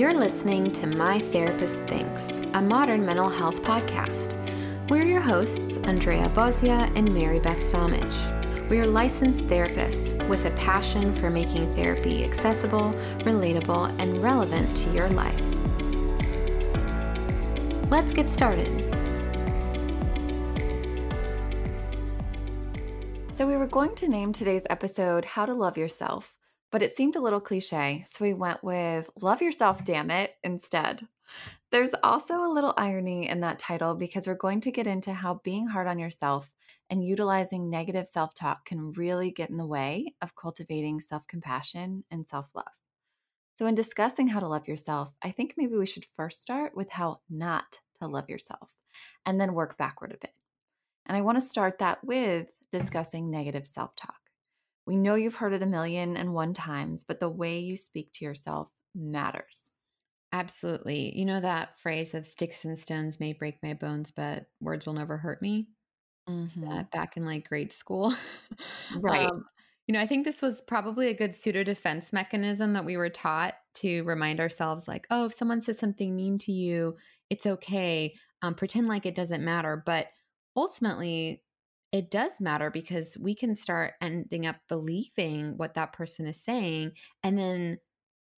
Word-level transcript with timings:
You're 0.00 0.14
listening 0.14 0.72
to 0.72 0.86
My 0.86 1.20
Therapist 1.20 1.82
Thinks, 1.82 2.22
a 2.54 2.62
modern 2.62 3.04
mental 3.04 3.28
health 3.28 3.60
podcast. 3.60 4.32
We're 4.88 5.02
your 5.02 5.20
hosts, 5.20 5.76
Andrea 5.82 6.26
Bozia 6.30 6.90
and 6.96 7.12
Mary 7.12 7.38
Beth 7.38 7.58
Somich. 7.70 8.70
We 8.70 8.78
are 8.78 8.86
licensed 8.86 9.46
therapists 9.48 10.26
with 10.26 10.46
a 10.46 10.52
passion 10.52 11.14
for 11.16 11.28
making 11.28 11.70
therapy 11.74 12.24
accessible, 12.24 12.94
relatable, 13.26 13.94
and 14.00 14.22
relevant 14.22 14.74
to 14.74 14.90
your 14.94 15.10
life. 15.10 15.38
Let's 17.90 18.14
get 18.14 18.26
started. 18.30 18.70
So, 23.34 23.46
we 23.46 23.58
were 23.58 23.66
going 23.66 23.94
to 23.96 24.08
name 24.08 24.32
today's 24.32 24.64
episode 24.70 25.26
How 25.26 25.44
to 25.44 25.52
Love 25.52 25.76
Yourself, 25.76 26.39
but 26.70 26.82
it 26.82 26.94
seemed 26.94 27.16
a 27.16 27.20
little 27.20 27.40
cliche, 27.40 28.04
so 28.06 28.24
we 28.24 28.34
went 28.34 28.62
with 28.62 29.10
Love 29.20 29.42
Yourself, 29.42 29.84
Damn 29.84 30.10
It, 30.10 30.36
instead. 30.44 31.06
There's 31.70 31.94
also 32.02 32.44
a 32.44 32.52
little 32.52 32.74
irony 32.76 33.28
in 33.28 33.40
that 33.40 33.58
title 33.58 33.94
because 33.94 34.26
we're 34.26 34.34
going 34.34 34.60
to 34.62 34.72
get 34.72 34.86
into 34.86 35.12
how 35.12 35.40
being 35.44 35.66
hard 35.66 35.86
on 35.86 35.98
yourself 35.98 36.50
and 36.90 37.06
utilizing 37.06 37.70
negative 37.70 38.08
self 38.08 38.34
talk 38.34 38.64
can 38.64 38.92
really 38.92 39.30
get 39.30 39.50
in 39.50 39.56
the 39.56 39.66
way 39.66 40.14
of 40.20 40.34
cultivating 40.34 41.00
self 41.00 41.26
compassion 41.28 42.04
and 42.10 42.26
self 42.26 42.48
love. 42.54 42.66
So, 43.58 43.66
in 43.66 43.74
discussing 43.74 44.28
how 44.28 44.40
to 44.40 44.48
love 44.48 44.66
yourself, 44.66 45.14
I 45.22 45.30
think 45.30 45.54
maybe 45.56 45.76
we 45.76 45.86
should 45.86 46.06
first 46.16 46.42
start 46.42 46.74
with 46.74 46.90
how 46.90 47.20
not 47.28 47.78
to 48.00 48.08
love 48.08 48.28
yourself 48.28 48.70
and 49.26 49.40
then 49.40 49.54
work 49.54 49.76
backward 49.78 50.12
a 50.12 50.18
bit. 50.18 50.34
And 51.06 51.16
I 51.16 51.20
want 51.20 51.38
to 51.38 51.46
start 51.46 51.78
that 51.78 52.02
with 52.04 52.48
discussing 52.72 53.30
negative 53.30 53.66
self 53.66 53.94
talk. 53.96 54.19
We 54.90 54.96
know 54.96 55.14
you've 55.14 55.36
heard 55.36 55.52
it 55.52 55.62
a 55.62 55.66
million 55.66 56.16
and 56.16 56.34
one 56.34 56.52
times, 56.52 57.04
but 57.04 57.20
the 57.20 57.28
way 57.28 57.60
you 57.60 57.76
speak 57.76 58.12
to 58.14 58.24
yourself 58.24 58.66
matters. 58.92 59.70
Absolutely. 60.32 61.16
You 61.16 61.26
know 61.26 61.40
that 61.40 61.78
phrase 61.78 62.12
of 62.12 62.26
sticks 62.26 62.64
and 62.64 62.76
stones 62.76 63.20
may 63.20 63.32
break 63.32 63.62
my 63.62 63.74
bones, 63.74 64.10
but 64.10 64.46
words 64.60 64.86
will 64.86 64.94
never 64.94 65.16
hurt 65.16 65.40
me? 65.40 65.68
Mm-hmm. 66.28 66.68
That 66.68 66.90
back 66.90 67.16
in 67.16 67.24
like 67.24 67.48
grade 67.48 67.70
school. 67.70 68.12
Right. 69.00 69.28
um, 69.28 69.44
you 69.86 69.92
know, 69.92 70.00
I 70.00 70.08
think 70.08 70.24
this 70.24 70.42
was 70.42 70.60
probably 70.60 71.06
a 71.06 71.14
good 71.14 71.36
pseudo 71.36 71.62
defense 71.62 72.12
mechanism 72.12 72.72
that 72.72 72.84
we 72.84 72.96
were 72.96 73.10
taught 73.10 73.54
to 73.74 74.02
remind 74.02 74.40
ourselves, 74.40 74.88
like, 74.88 75.06
oh, 75.12 75.26
if 75.26 75.34
someone 75.34 75.62
says 75.62 75.78
something 75.78 76.16
mean 76.16 76.36
to 76.38 76.52
you, 76.52 76.96
it's 77.30 77.46
okay. 77.46 78.16
Um, 78.42 78.56
pretend 78.56 78.88
like 78.88 79.06
it 79.06 79.14
doesn't 79.14 79.44
matter. 79.44 79.80
But 79.86 80.08
ultimately, 80.56 81.44
it 81.92 82.10
does 82.10 82.40
matter 82.40 82.70
because 82.70 83.16
we 83.18 83.34
can 83.34 83.54
start 83.54 83.94
ending 84.00 84.46
up 84.46 84.56
believing 84.68 85.56
what 85.56 85.74
that 85.74 85.92
person 85.92 86.26
is 86.26 86.42
saying 86.42 86.92
and 87.22 87.38
then 87.38 87.78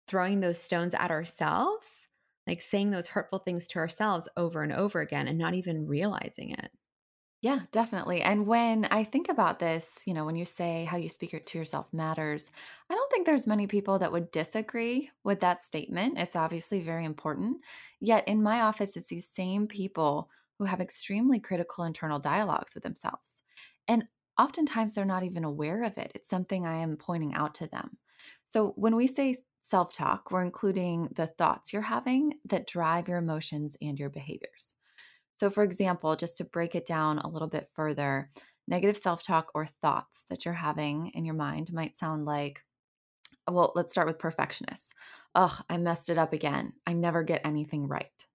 throwing 0.08 0.40
those 0.40 0.58
stones 0.60 0.94
at 0.94 1.10
ourselves, 1.10 2.08
like 2.46 2.60
saying 2.60 2.90
those 2.90 3.08
hurtful 3.08 3.40
things 3.40 3.66
to 3.68 3.78
ourselves 3.80 4.28
over 4.36 4.62
and 4.62 4.72
over 4.72 5.00
again 5.00 5.28
and 5.28 5.38
not 5.38 5.54
even 5.54 5.86
realizing 5.86 6.50
it. 6.52 6.72
Yeah, 7.42 7.60
definitely. 7.72 8.20
And 8.20 8.46
when 8.46 8.84
I 8.86 9.02
think 9.02 9.30
about 9.30 9.58
this, 9.60 10.06
you 10.06 10.12
know, 10.12 10.26
when 10.26 10.36
you 10.36 10.44
say 10.44 10.84
how 10.84 10.98
you 10.98 11.08
speak 11.08 11.30
to 11.46 11.58
yourself 11.58 11.90
matters, 11.90 12.50
I 12.90 12.94
don't 12.94 13.10
think 13.10 13.24
there's 13.24 13.46
many 13.46 13.66
people 13.66 13.98
that 13.98 14.12
would 14.12 14.30
disagree 14.30 15.10
with 15.24 15.40
that 15.40 15.62
statement. 15.62 16.18
It's 16.18 16.36
obviously 16.36 16.82
very 16.82 17.06
important. 17.06 17.62
Yet 17.98 18.28
in 18.28 18.42
my 18.42 18.60
office, 18.60 18.94
it's 18.94 19.08
these 19.08 19.26
same 19.28 19.66
people 19.68 20.28
who 20.58 20.64
have 20.66 20.82
extremely 20.82 21.40
critical 21.40 21.84
internal 21.84 22.18
dialogues 22.18 22.74
with 22.74 22.82
themselves. 22.82 23.39
And 23.90 24.08
oftentimes 24.38 24.94
they're 24.94 25.04
not 25.04 25.24
even 25.24 25.44
aware 25.44 25.84
of 25.84 25.98
it. 25.98 26.12
It's 26.16 26.30
something 26.30 26.66
I 26.66 26.78
am 26.78 26.96
pointing 26.96 27.34
out 27.34 27.54
to 27.56 27.68
them. 27.68 27.98
So 28.46 28.70
when 28.76 28.96
we 28.96 29.08
say 29.08 29.36
self 29.62 29.92
talk, 29.92 30.30
we're 30.32 30.44
including 30.44 31.10
the 31.16 31.26
thoughts 31.26 31.74
you're 31.74 31.82
having 31.82 32.40
that 32.46 32.68
drive 32.68 33.08
your 33.08 33.18
emotions 33.18 33.76
and 33.82 33.98
your 33.98 34.10
behaviors. 34.10 34.76
So, 35.38 35.50
for 35.50 35.64
example, 35.64 36.16
just 36.16 36.38
to 36.38 36.44
break 36.44 36.74
it 36.74 36.86
down 36.86 37.18
a 37.18 37.28
little 37.28 37.48
bit 37.48 37.70
further, 37.74 38.30
negative 38.68 38.98
self 38.98 39.22
talk 39.22 39.50
or 39.54 39.66
thoughts 39.66 40.24
that 40.30 40.46
you're 40.46 40.54
having 40.54 41.08
in 41.08 41.26
your 41.26 41.34
mind 41.36 41.72
might 41.72 41.96
sound 41.96 42.26
like, 42.26 42.62
well, 43.50 43.72
let's 43.74 43.92
start 43.92 44.06
with 44.06 44.18
perfectionists. 44.18 44.92
Ugh, 45.34 45.64
I 45.68 45.76
messed 45.78 46.10
it 46.10 46.18
up 46.18 46.32
again. 46.32 46.74
I 46.86 46.92
never 46.92 47.22
get 47.22 47.44
anything 47.44 47.88
right. 47.88 48.26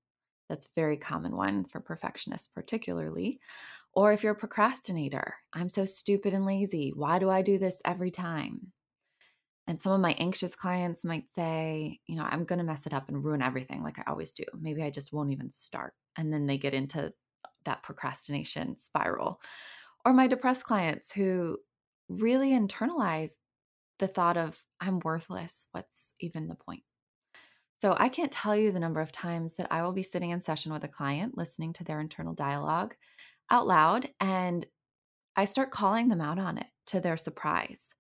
That's 0.50 0.68
a 0.68 0.72
very 0.76 0.98
common 0.98 1.36
one 1.36 1.66
for 1.66 1.82
perfectionists, 1.82 2.48
particularly. 2.48 3.42
Or 3.96 4.12
if 4.12 4.24
you're 4.24 4.34
a 4.34 4.38
procrastinator, 4.38 5.36
I'm 5.54 5.70
so 5.70 5.86
stupid 5.86 6.34
and 6.34 6.46
lazy. 6.46 6.92
Why 6.94 7.18
do 7.18 7.30
I 7.30 7.42
do 7.42 7.58
this 7.58 7.80
every 7.86 8.12
time? 8.12 8.74
And 9.68 9.82
some 9.82 9.94
of 9.94 10.02
my 10.02 10.12
anxious 10.20 10.54
clients 10.54 11.04
might 11.04 11.32
say, 11.34 12.00
you 12.06 12.18
know, 12.18 12.28
I'm 12.30 12.44
going 12.44 12.60
to 12.60 12.66
mess 12.66 12.86
it 12.86 12.94
up 12.94 13.08
and 13.08 13.24
ruin 13.24 13.42
everything 13.42 13.82
like 13.82 13.98
I 13.98 14.04
always 14.08 14.32
do. 14.32 14.44
Maybe 14.60 14.84
I 14.84 14.92
just 14.92 15.12
won't 15.12 15.32
even 15.32 15.52
start. 15.52 15.94
And 16.18 16.32
then 16.32 16.46
they 16.46 16.58
get 16.58 16.74
into 16.74 17.14
that 17.64 17.82
procrastination 17.82 18.78
spiral. 18.78 19.42
Or 20.06 20.14
my 20.14 20.28
depressed 20.28 20.66
clients 20.66 21.12
who 21.12 21.58
really 22.10 22.52
internalize 22.52 23.32
the 23.98 24.08
thought 24.08 24.38
of, 24.38 24.62
I'm 24.80 25.00
worthless. 25.00 25.68
What's 25.72 26.14
even 26.20 26.48
the 26.48 26.56
point? 26.56 26.84
So 27.82 27.96
I 27.98 28.10
can't 28.10 28.32
tell 28.32 28.56
you 28.56 28.72
the 28.72 28.80
number 28.80 29.02
of 29.02 29.12
times 29.12 29.56
that 29.56 29.68
I 29.72 29.84
will 29.84 29.94
be 29.94 30.04
sitting 30.04 30.30
in 30.30 30.42
session 30.42 30.74
with 30.74 30.84
a 30.84 30.90
client, 30.90 31.38
listening 31.38 31.74
to 31.74 31.84
their 31.84 32.02
internal 32.02 32.34
dialogue 32.34 32.96
out 33.50 33.68
loud, 33.68 34.10
and 34.20 34.66
I 35.36 35.46
start 35.46 35.72
calling 35.72 36.08
them 36.08 36.22
out 36.22 36.40
on 36.40 36.58
it 36.58 36.68
to 36.88 37.00
their 37.00 37.18
surprise. 37.18 37.94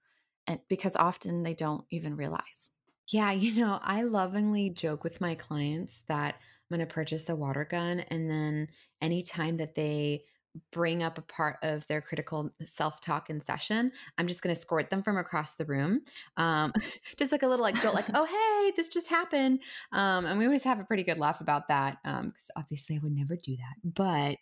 And 0.48 0.60
because 0.70 0.96
often 0.96 1.44
they 1.44 1.54
don't 1.54 1.86
even 1.90 2.16
realize. 2.16 2.72
Yeah, 3.08 3.32
you 3.32 3.60
know, 3.60 3.80
I 3.82 4.04
lovingly 4.04 4.70
joke 4.70 5.04
with 5.04 5.22
my 5.22 5.36
clients 5.36 6.02
that 6.08 6.36
I'm 6.36 6.78
going 6.78 6.88
to 6.88 6.94
purchase 6.94 7.30
a 7.30 7.36
water 7.36 7.66
gun. 7.66 8.00
And 8.00 8.30
then 8.30 8.70
anytime 9.02 9.58
that 9.58 9.76
they 9.76 10.24
bring 10.72 11.04
up 11.04 11.18
a 11.18 11.22
part 11.22 11.58
of 11.64 11.86
their 11.88 12.02
critical 12.02 12.52
self 12.64 13.02
talk 13.02 13.30
in 13.30 13.44
session, 13.44 13.92
I'm 14.18 14.28
just 14.28 14.42
going 14.42 14.54
to 14.54 14.60
squirt 14.60 14.90
them 14.90 15.04
from 15.04 15.18
across 15.18 15.56
the 15.56 15.66
room. 15.66 16.02
Um, 16.38 16.74
just 17.18 17.32
like 17.32 17.44
a 17.44 17.48
little 17.48 17.64
like 17.64 17.82
jolt, 17.82 17.96
like, 17.96 18.06
oh, 18.14 18.26
hey, 18.26 18.74
this 18.76 18.88
just 18.88 19.08
happened. 19.08 19.62
Um, 19.92 20.26
and 20.26 20.40
we 20.40 20.46
always 20.46 20.64
have 20.64 20.80
a 20.80 20.84
pretty 20.86 21.04
good 21.04 21.18
laugh 21.18 21.42
about 21.42 21.68
that 21.68 21.98
because 22.04 22.20
um, 22.24 22.34
obviously 22.56 22.96
I 22.96 23.00
would 23.04 23.16
never 23.16 23.36
do 23.36 23.56
that. 23.56 23.94
But 23.94 24.38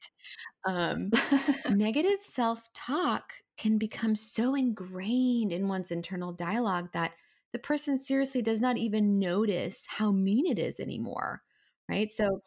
um, 0.65 1.11
negative 1.69 2.19
self 2.21 2.61
talk 2.73 3.33
can 3.57 3.77
become 3.77 4.15
so 4.15 4.55
ingrained 4.55 5.51
in 5.51 5.67
one's 5.67 5.91
internal 5.91 6.31
dialogue 6.31 6.89
that 6.93 7.11
the 7.51 7.59
person 7.59 7.99
seriously 7.99 8.41
does 8.41 8.61
not 8.61 8.77
even 8.77 9.19
notice 9.19 9.83
how 9.87 10.11
mean 10.11 10.47
it 10.47 10.57
is 10.57 10.79
anymore. 10.79 11.41
Right. 11.89 12.11
So, 12.11 12.41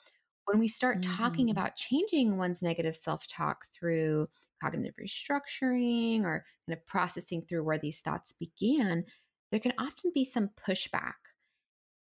when 0.47 0.59
we 0.59 0.69
start 0.69 1.01
mm-hmm. 1.01 1.17
talking 1.17 1.51
about 1.51 1.77
changing 1.77 2.37
one's 2.37 2.63
negative 2.63 2.97
self 2.97 3.27
talk 3.27 3.67
through 3.75 4.29
cognitive 4.63 4.95
restructuring 5.01 6.23
or 6.23 6.45
kind 6.67 6.79
of 6.79 6.87
processing 6.87 7.43
through 7.43 7.63
where 7.65 7.79
these 7.79 8.01
thoughts 8.01 8.33
began, 8.39 9.05
there 9.51 9.61
can 9.61 9.75
often 9.79 10.11
be 10.15 10.25
some 10.25 10.51
pushback. 10.67 11.15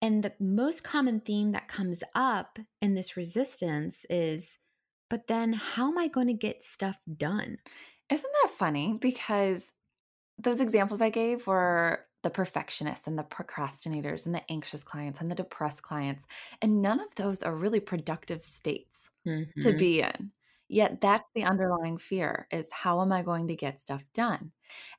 And 0.02 0.22
the 0.22 0.34
most 0.40 0.84
common 0.84 1.22
theme 1.22 1.54
that 1.54 1.70
comes 1.70 2.04
up 2.14 2.60
in 2.82 2.94
this 2.94 3.16
resistance 3.16 4.06
is, 4.10 4.58
but 5.10 5.28
then 5.28 5.54
how 5.54 5.90
am 5.90 5.98
I 5.98 6.08
going 6.10 6.28
to 6.28 6.34
get 6.34 6.64
stuff 6.64 6.98
done? 7.16 7.58
Isn't 8.10 8.32
that 8.44 8.52
funny? 8.52 8.98
Because 9.00 9.72
those 10.38 10.60
examples 10.60 11.00
I 11.00 11.10
gave 11.10 11.48
were 11.48 12.06
the 12.24 12.30
perfectionists 12.30 13.08
and 13.08 13.18
the 13.18 13.24
procrastinators 13.24 14.26
and 14.26 14.34
the 14.34 14.42
anxious 14.50 14.84
clients 14.84 15.22
and 15.22 15.30
the 15.30 15.36
depressed 15.36 15.84
clients. 15.84 16.26
And 16.62 16.82
none 16.82 17.00
of 17.00 17.14
those 17.16 17.44
are 17.44 17.56
really 17.56 17.80
productive 17.80 18.44
states 18.44 19.12
mm-hmm. 19.28 19.60
to 19.62 19.74
be 19.74 20.02
in. 20.02 20.32
Yet 20.70 21.02
that's 21.02 21.30
the 21.36 21.44
underlying 21.44 21.98
fear 21.98 22.48
is 22.50 22.68
how 22.72 23.02
am 23.02 23.12
I 23.12 23.22
going 23.22 23.50
to 23.50 23.56
get 23.56 23.80
stuff 23.80 24.04
done? 24.14 24.52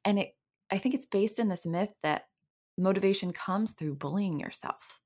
And 0.04 0.18
it 0.18 0.36
I 0.70 0.78
think 0.78 0.94
it's 0.94 1.06
based 1.06 1.38
in 1.38 1.48
this 1.48 1.66
myth 1.66 1.90
that 2.02 2.24
motivation 2.78 3.32
comes 3.32 3.72
through 3.72 3.94
bullying 3.94 4.40
yourself. 4.40 5.00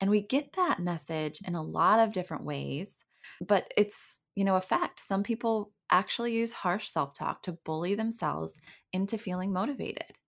And 0.00 0.10
we 0.10 0.20
get 0.20 0.54
that 0.56 0.80
message 0.80 1.40
in 1.46 1.54
a 1.54 1.62
lot 1.62 2.00
of 2.00 2.12
different 2.12 2.44
ways, 2.44 3.04
but 3.46 3.72
it's, 3.76 4.20
you 4.34 4.44
know, 4.44 4.56
a 4.56 4.60
fact. 4.60 4.98
Some 5.00 5.22
people 5.22 5.72
actually 5.90 6.34
use 6.34 6.50
harsh 6.50 6.88
self-talk 6.88 7.42
to 7.42 7.52
bully 7.64 7.94
themselves 7.94 8.54
into 8.92 9.18
feeling 9.18 9.52
motivated. 9.52 10.18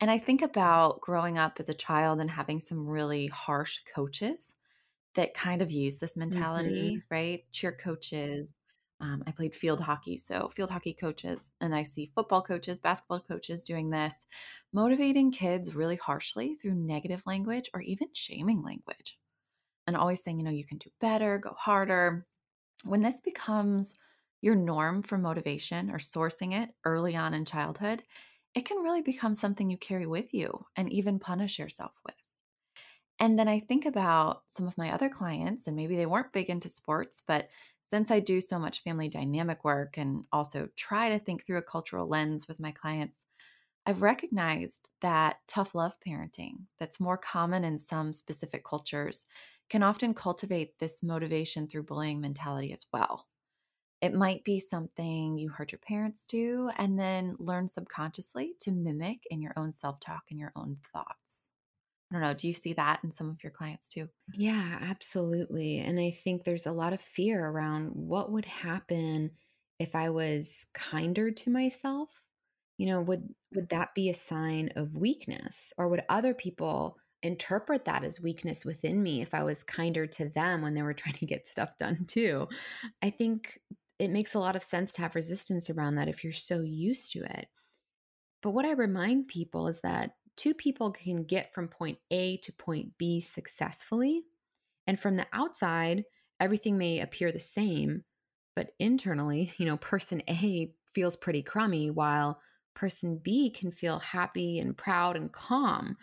And 0.00 0.10
I 0.10 0.18
think 0.18 0.42
about 0.42 1.00
growing 1.00 1.38
up 1.38 1.56
as 1.58 1.68
a 1.68 1.74
child 1.74 2.20
and 2.20 2.30
having 2.30 2.60
some 2.60 2.86
really 2.86 3.26
harsh 3.28 3.80
coaches 3.94 4.54
that 5.14 5.34
kind 5.34 5.62
of 5.62 5.72
use 5.72 5.98
this 5.98 6.16
mentality, 6.16 6.96
mm-hmm. 6.96 7.14
right? 7.14 7.44
Cheer 7.52 7.72
coaches. 7.72 8.52
Um, 9.00 9.22
I 9.26 9.30
played 9.30 9.54
field 9.54 9.80
hockey, 9.80 10.16
so 10.16 10.50
field 10.54 10.70
hockey 10.70 10.94
coaches, 10.94 11.50
and 11.60 11.74
I 11.74 11.82
see 11.82 12.10
football 12.14 12.40
coaches, 12.40 12.78
basketball 12.78 13.20
coaches 13.20 13.64
doing 13.64 13.90
this, 13.90 14.24
motivating 14.72 15.30
kids 15.32 15.74
really 15.74 15.96
harshly 15.96 16.54
through 16.54 16.76
negative 16.76 17.22
language 17.26 17.70
or 17.74 17.82
even 17.82 18.08
shaming 18.14 18.62
language. 18.62 19.18
And 19.86 19.96
always 19.96 20.22
saying, 20.24 20.38
you 20.38 20.44
know, 20.44 20.50
you 20.50 20.64
can 20.64 20.78
do 20.78 20.90
better, 21.00 21.38
go 21.38 21.54
harder. 21.58 22.26
When 22.84 23.02
this 23.02 23.20
becomes 23.20 23.98
your 24.40 24.54
norm 24.54 25.02
for 25.02 25.18
motivation 25.18 25.90
or 25.90 25.98
sourcing 25.98 26.54
it 26.54 26.70
early 26.84 27.16
on 27.16 27.34
in 27.34 27.44
childhood, 27.44 28.02
it 28.56 28.66
can 28.66 28.78
really 28.78 29.02
become 29.02 29.36
something 29.36 29.70
you 29.70 29.78
carry 29.78 30.06
with 30.06 30.34
you 30.34 30.66
and 30.76 30.92
even 30.92 31.20
punish 31.20 31.60
yourself 31.60 31.94
with. 32.06 32.16
And 33.18 33.38
then 33.38 33.48
I 33.48 33.60
think 33.60 33.86
about 33.86 34.44
some 34.48 34.66
of 34.66 34.76
my 34.76 34.92
other 34.92 35.08
clients, 35.08 35.66
and 35.66 35.74
maybe 35.76 35.96
they 35.96 36.06
weren't 36.06 36.32
big 36.32 36.50
into 36.50 36.68
sports, 36.68 37.22
but 37.26 37.48
since 37.88 38.10
I 38.10 38.20
do 38.20 38.40
so 38.40 38.58
much 38.58 38.82
family 38.82 39.08
dynamic 39.08 39.64
work 39.64 39.96
and 39.96 40.26
also 40.32 40.68
try 40.76 41.08
to 41.08 41.18
think 41.18 41.44
through 41.46 41.58
a 41.58 41.62
cultural 41.62 42.08
lens 42.08 42.46
with 42.48 42.60
my 42.60 42.72
clients, 42.72 43.24
I've 43.86 44.02
recognized 44.02 44.90
that 45.02 45.40
tough 45.48 45.74
love 45.74 45.98
parenting, 46.00 46.66
that's 46.78 47.00
more 47.00 47.18
common 47.18 47.64
in 47.64 47.78
some 47.78 48.12
specific 48.12 48.64
cultures, 48.64 49.26
can 49.70 49.82
often 49.82 50.14
cultivate 50.14 50.78
this 50.78 51.02
motivation 51.02 51.68
through 51.68 51.84
bullying 51.84 52.20
mentality 52.20 52.72
as 52.72 52.86
well. 52.92 53.28
It 54.02 54.12
might 54.12 54.44
be 54.44 54.60
something 54.60 55.38
you 55.38 55.48
heard 55.48 55.72
your 55.72 55.78
parents 55.78 56.26
do 56.26 56.70
and 56.76 56.98
then 56.98 57.34
learn 57.38 57.66
subconsciously 57.66 58.54
to 58.60 58.70
mimic 58.70 59.20
in 59.30 59.40
your 59.40 59.54
own 59.56 59.72
self 59.72 60.00
talk 60.00 60.24
and 60.30 60.38
your 60.38 60.52
own 60.54 60.76
thoughts. 60.92 61.50
I 62.10 62.14
don't 62.14 62.22
know. 62.22 62.34
Do 62.34 62.46
you 62.46 62.54
see 62.54 62.72
that 62.74 63.00
in 63.02 63.10
some 63.10 63.30
of 63.30 63.42
your 63.42 63.50
clients 63.50 63.88
too? 63.88 64.08
Yeah, 64.34 64.78
absolutely. 64.80 65.78
And 65.78 65.98
I 65.98 66.10
think 66.10 66.44
there's 66.44 66.66
a 66.66 66.72
lot 66.72 66.92
of 66.92 67.00
fear 67.00 67.44
around 67.44 67.88
what 67.88 68.30
would 68.30 68.44
happen 68.44 69.32
if 69.78 69.94
I 69.94 70.10
was 70.10 70.66
kinder 70.72 71.30
to 71.30 71.50
myself. 71.50 72.08
You 72.78 72.86
know, 72.88 73.00
would 73.00 73.34
would 73.54 73.68
mm-hmm. 73.68 73.78
that 73.78 73.94
be 73.94 74.10
a 74.10 74.14
sign 74.14 74.70
of 74.76 74.96
weakness 74.96 75.72
or 75.78 75.88
would 75.88 76.04
other 76.08 76.34
people 76.34 76.98
interpret 77.22 77.86
that 77.86 78.04
as 78.04 78.20
weakness 78.20 78.64
within 78.64 79.02
me 79.02 79.22
if 79.22 79.34
I 79.34 79.42
was 79.42 79.64
kinder 79.64 80.06
to 80.06 80.28
them 80.28 80.62
when 80.62 80.74
they 80.74 80.82
were 80.82 80.94
trying 80.94 81.16
to 81.16 81.26
get 81.26 81.48
stuff 81.48 81.76
done 81.78 82.04
too? 82.06 82.48
I 83.02 83.10
think 83.10 83.58
it 83.98 84.10
makes 84.10 84.34
a 84.34 84.38
lot 84.38 84.56
of 84.56 84.62
sense 84.62 84.92
to 84.92 85.02
have 85.02 85.14
resistance 85.14 85.70
around 85.70 85.96
that 85.96 86.08
if 86.08 86.22
you're 86.22 86.32
so 86.32 86.60
used 86.60 87.12
to 87.12 87.20
it. 87.20 87.48
But 88.42 88.50
what 88.50 88.66
I 88.66 88.72
remind 88.72 89.28
people 89.28 89.68
is 89.68 89.80
that 89.80 90.16
two 90.36 90.54
people 90.54 90.90
can 90.92 91.24
get 91.24 91.52
from 91.54 91.68
point 91.68 91.98
A 92.10 92.36
to 92.38 92.52
point 92.52 92.96
B 92.98 93.20
successfully. 93.20 94.24
And 94.86 95.00
from 95.00 95.16
the 95.16 95.26
outside, 95.32 96.04
everything 96.38 96.78
may 96.78 97.00
appear 97.00 97.32
the 97.32 97.40
same, 97.40 98.04
but 98.54 98.70
internally, 98.78 99.52
you 99.58 99.66
know, 99.66 99.78
person 99.78 100.22
A 100.28 100.74
feels 100.92 101.16
pretty 101.16 101.42
crummy 101.42 101.90
while 101.90 102.40
person 102.74 103.18
B 103.18 103.50
can 103.50 103.70
feel 103.70 103.98
happy 103.98 104.58
and 104.58 104.76
proud 104.76 105.16
and 105.16 105.32
calm. 105.32 105.96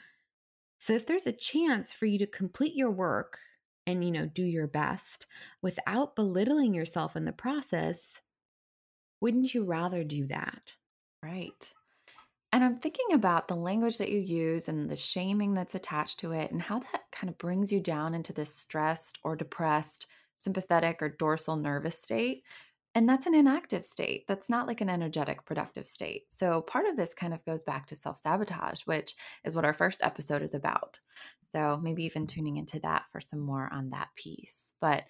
So 0.79 0.93
if 0.93 1.05
there's 1.05 1.27
a 1.27 1.31
chance 1.31 1.93
for 1.93 2.05
you 2.07 2.17
to 2.19 2.27
complete 2.27 2.75
your 2.75 2.91
work 2.91 3.39
and 3.85 4.03
you 4.03 4.11
know, 4.11 4.25
do 4.25 4.43
your 4.43 4.67
best 4.67 5.27
without 5.61 6.15
belittling 6.15 6.73
yourself 6.73 7.15
in 7.15 7.25
the 7.25 7.33
process, 7.33 8.21
wouldn't 9.21 9.53
you 9.53 9.63
rather 9.63 10.03
do 10.03 10.25
that? 10.27 10.75
Right. 11.23 11.73
And 12.51 12.63
I'm 12.63 12.77
thinking 12.77 13.13
about 13.13 13.47
the 13.47 13.55
language 13.55 13.97
that 13.97 14.11
you 14.11 14.19
use 14.19 14.69
and 14.69 14.89
the 14.89 14.95
shaming 14.95 15.53
that's 15.53 15.75
attached 15.75 16.19
to 16.19 16.31
it 16.33 16.51
and 16.51 16.61
how 16.61 16.79
that 16.79 17.03
kind 17.11 17.29
of 17.29 17.37
brings 17.37 17.71
you 17.71 17.79
down 17.79 18.13
into 18.13 18.33
this 18.33 18.55
stressed 18.55 19.19
or 19.23 19.35
depressed, 19.35 20.07
sympathetic 20.37 21.01
or 21.01 21.09
dorsal 21.09 21.55
nervous 21.55 21.99
state. 21.99 22.43
And 22.95 23.09
that's 23.09 23.25
an 23.25 23.33
inactive 23.33 23.85
state. 23.85 24.25
That's 24.27 24.49
not 24.49 24.67
like 24.67 24.81
an 24.81 24.89
energetic, 24.89 25.45
productive 25.45 25.87
state. 25.87 26.25
So 26.29 26.61
part 26.61 26.85
of 26.85 26.95
this 26.95 27.13
kind 27.13 27.33
of 27.33 27.43
goes 27.45 27.63
back 27.63 27.87
to 27.87 27.95
self 27.95 28.19
sabotage, 28.19 28.81
which 28.81 29.15
is 29.43 29.55
what 29.55 29.65
our 29.65 29.73
first 29.73 30.03
episode 30.03 30.43
is 30.43 30.53
about. 30.53 30.99
So 31.51 31.79
maybe 31.81 32.03
even 32.03 32.27
tuning 32.27 32.57
into 32.57 32.79
that 32.81 33.03
for 33.11 33.19
some 33.19 33.39
more 33.39 33.69
on 33.71 33.89
that 33.91 34.09
piece. 34.15 34.73
But 34.79 35.03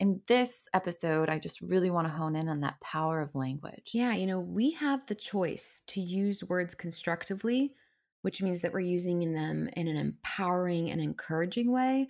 in 0.00 0.22
this 0.26 0.66
episode, 0.72 1.28
I 1.28 1.38
just 1.38 1.60
really 1.60 1.90
want 1.90 2.08
to 2.08 2.12
hone 2.12 2.34
in 2.34 2.48
on 2.48 2.60
that 2.60 2.80
power 2.80 3.20
of 3.20 3.34
language. 3.34 3.90
Yeah, 3.92 4.14
you 4.14 4.26
know, 4.26 4.40
we 4.40 4.70
have 4.72 5.06
the 5.06 5.14
choice 5.14 5.82
to 5.88 6.00
use 6.00 6.42
words 6.42 6.74
constructively, 6.74 7.74
which 8.22 8.40
means 8.40 8.60
that 8.60 8.72
we're 8.72 8.80
using 8.80 9.32
them 9.32 9.68
in 9.74 9.88
an 9.88 9.96
empowering 9.96 10.90
and 10.90 11.02
encouraging 11.02 11.70
way, 11.70 12.08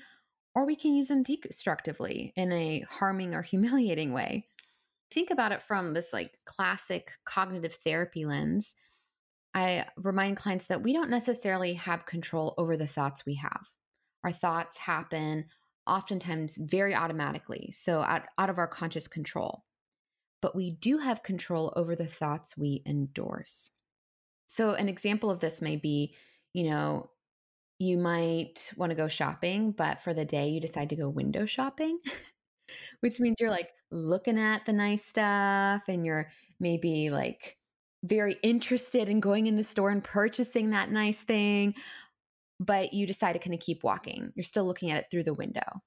or 0.54 0.66
we 0.66 0.76
can 0.76 0.94
use 0.94 1.08
them 1.08 1.24
destructively 1.24 2.32
in 2.36 2.52
a 2.52 2.84
harming 2.88 3.34
or 3.34 3.42
humiliating 3.42 4.12
way. 4.12 4.46
Think 5.10 5.30
about 5.30 5.52
it 5.52 5.62
from 5.62 5.92
this 5.92 6.12
like 6.12 6.38
classic 6.44 7.12
cognitive 7.24 7.74
therapy 7.84 8.24
lens. 8.24 8.74
I 9.54 9.86
remind 9.96 10.36
clients 10.36 10.66
that 10.66 10.82
we 10.82 10.92
don't 10.92 11.10
necessarily 11.10 11.74
have 11.74 12.06
control 12.06 12.54
over 12.56 12.76
the 12.76 12.86
thoughts 12.86 13.26
we 13.26 13.34
have. 13.34 13.66
Our 14.22 14.32
thoughts 14.32 14.76
happen 14.76 15.46
oftentimes 15.86 16.56
very 16.56 16.94
automatically, 16.94 17.72
so 17.72 18.00
out, 18.00 18.22
out 18.38 18.50
of 18.50 18.58
our 18.58 18.68
conscious 18.68 19.08
control. 19.08 19.64
But 20.40 20.54
we 20.54 20.70
do 20.70 20.98
have 20.98 21.22
control 21.22 21.72
over 21.74 21.96
the 21.96 22.06
thoughts 22.06 22.56
we 22.56 22.82
endorse. 22.86 23.70
So, 24.46 24.74
an 24.74 24.88
example 24.88 25.30
of 25.30 25.40
this 25.40 25.60
may 25.60 25.76
be, 25.76 26.14
you 26.52 26.70
know, 26.70 27.10
you 27.78 27.98
might 27.98 28.70
want 28.76 28.90
to 28.90 28.96
go 28.96 29.08
shopping, 29.08 29.72
but 29.72 30.02
for 30.02 30.14
the 30.14 30.24
day 30.24 30.48
you 30.48 30.60
decide 30.60 30.90
to 30.90 30.96
go 30.96 31.08
window 31.08 31.46
shopping, 31.46 31.98
which 33.00 33.18
means 33.20 33.36
you're 33.40 33.50
like 33.50 33.70
looking 33.90 34.38
at 34.38 34.66
the 34.66 34.72
nice 34.72 35.04
stuff 35.04 35.82
and 35.88 36.04
you're 36.04 36.30
maybe 36.58 37.10
like 37.10 37.56
very 38.02 38.36
interested 38.42 39.08
in 39.08 39.20
going 39.20 39.46
in 39.46 39.56
the 39.56 39.64
store 39.64 39.90
and 39.90 40.02
purchasing 40.02 40.70
that 40.70 40.90
nice 40.90 41.18
thing, 41.18 41.74
but 42.58 42.92
you 42.92 43.06
decide 43.06 43.34
to 43.34 43.38
kind 43.38 43.54
of 43.54 43.60
keep 43.60 43.82
walking. 43.82 44.32
You're 44.34 44.44
still 44.44 44.64
looking 44.64 44.90
at 44.90 44.98
it 44.98 45.06
through 45.10 45.24
the 45.24 45.34
window. 45.34 45.82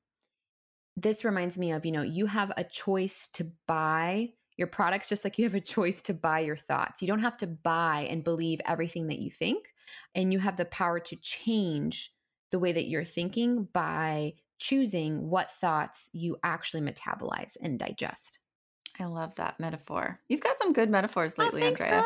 This 0.96 1.26
reminds 1.26 1.58
me 1.58 1.72
of, 1.72 1.86
you 1.86 1.92
know, 1.92 2.04
you 2.04 2.28
have 2.28 2.52
a 2.56 2.64
choice 2.64 3.30
to 3.34 3.52
buy 3.68 4.30
your 4.58 4.68
products 4.68 5.10
just 5.10 5.24
like 5.24 5.40
you 5.40 5.46
have 5.46 5.56
a 5.56 5.60
choice 5.60 6.04
to 6.04 6.14
buy 6.14 6.42
your 6.42 6.56
thoughts. 6.56 7.02
You 7.02 7.08
don't 7.08 7.20
have 7.20 7.38
to 7.38 7.48
buy 7.48 8.08
and 8.10 8.24
believe 8.24 8.62
everything 8.68 9.08
that 9.08 9.18
you 9.18 9.32
think, 9.32 9.66
and 10.14 10.32
you 10.32 10.38
have 10.38 10.58
the 10.58 10.66
power 10.66 11.00
to 11.00 11.16
change 11.16 12.12
the 12.52 12.60
way 12.60 12.72
that 12.72 12.86
you're 12.86 13.04
thinking 13.04 13.68
by 13.74 14.34
choosing 14.64 15.30
what 15.30 15.52
thoughts 15.52 16.10
you 16.14 16.38
actually 16.42 16.80
metabolize 16.80 17.58
and 17.62 17.78
digest. 17.78 18.40
I 18.98 19.04
love 19.04 19.36
that 19.36 19.60
metaphor. 19.60 20.22
You've 20.30 20.40
got 20.40 20.58
some 20.58 20.72
good 20.72 20.90
metaphors 20.90 21.36
Oh, 21.38 21.44
lately, 21.44 21.62
thanks, 21.62 21.82
Andrea. 21.82 22.06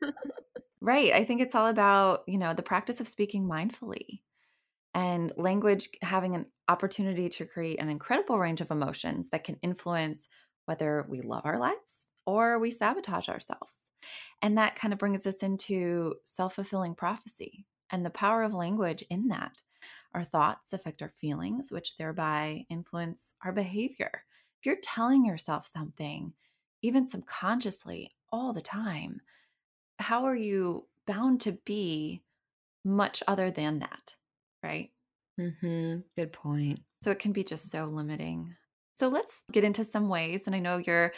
right. 0.80 1.12
I 1.12 1.24
think 1.24 1.40
it's 1.40 1.56
all 1.56 1.66
about, 1.66 2.22
you 2.28 2.38
know, 2.38 2.54
the 2.54 2.62
practice 2.62 3.00
of 3.00 3.08
speaking 3.08 3.48
mindfully 3.48 4.20
and 4.94 5.32
language 5.36 5.88
having 6.00 6.36
an 6.36 6.46
opportunity 6.68 7.28
to 7.30 7.44
create 7.44 7.80
an 7.80 7.88
incredible 7.88 8.38
range 8.38 8.60
of 8.60 8.70
emotions 8.70 9.28
that 9.32 9.42
can 9.42 9.56
influence 9.60 10.28
whether 10.66 11.06
we 11.08 11.22
love 11.22 11.44
our 11.44 11.58
lives 11.58 12.06
or 12.24 12.60
we 12.60 12.70
sabotage 12.70 13.28
ourselves. 13.28 13.78
And 14.42 14.58
that 14.58 14.76
kind 14.76 14.92
of 14.92 15.00
brings 15.00 15.26
us 15.26 15.42
into 15.42 16.14
self 16.22 16.54
fulfilling 16.54 16.94
prophecy 16.94 17.66
and 17.90 18.06
the 18.06 18.10
power 18.10 18.44
of 18.44 18.54
language 18.54 19.02
in 19.10 19.26
that. 19.28 19.56
Our 20.14 20.24
thoughts 20.24 20.72
affect 20.72 21.02
our 21.02 21.12
feelings, 21.20 21.70
which 21.70 21.96
thereby 21.96 22.64
influence 22.70 23.34
our 23.44 23.52
behavior. 23.52 24.24
If 24.60 24.66
you're 24.66 24.76
telling 24.82 25.24
yourself 25.24 25.66
something, 25.66 26.32
even 26.82 27.06
subconsciously, 27.06 28.12
all 28.30 28.52
the 28.52 28.60
time, 28.60 29.20
how 29.98 30.24
are 30.24 30.36
you 30.36 30.86
bound 31.06 31.40
to 31.42 31.52
be 31.64 32.22
much 32.84 33.22
other 33.26 33.50
than 33.50 33.78
that? 33.80 34.16
Right. 34.62 34.90
mm-hmm. 35.38 35.98
Good 36.16 36.32
point. 36.32 36.80
So 37.02 37.10
it 37.10 37.18
can 37.18 37.32
be 37.32 37.44
just 37.44 37.70
so 37.70 37.84
limiting. 37.86 38.54
So 38.96 39.08
let's 39.08 39.44
get 39.52 39.64
into 39.64 39.84
some 39.84 40.08
ways. 40.08 40.42
And 40.46 40.54
I 40.54 40.58
know 40.58 40.78
you're, 40.78 41.12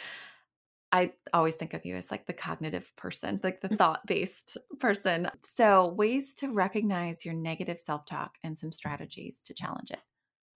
I 0.91 1.13
always 1.33 1.55
think 1.55 1.73
of 1.73 1.85
you 1.85 1.95
as 1.95 2.11
like 2.11 2.27
the 2.27 2.33
cognitive 2.33 2.91
person, 2.97 3.39
like 3.43 3.61
the 3.61 3.69
mm. 3.69 3.77
thought 3.77 4.05
based 4.05 4.57
person. 4.79 5.29
So, 5.43 5.93
ways 5.97 6.33
to 6.35 6.51
recognize 6.51 7.25
your 7.25 7.33
negative 7.33 7.79
self 7.79 8.05
talk 8.05 8.35
and 8.43 8.57
some 8.57 8.71
strategies 8.71 9.41
to 9.45 9.53
challenge 9.53 9.91
it. 9.91 9.99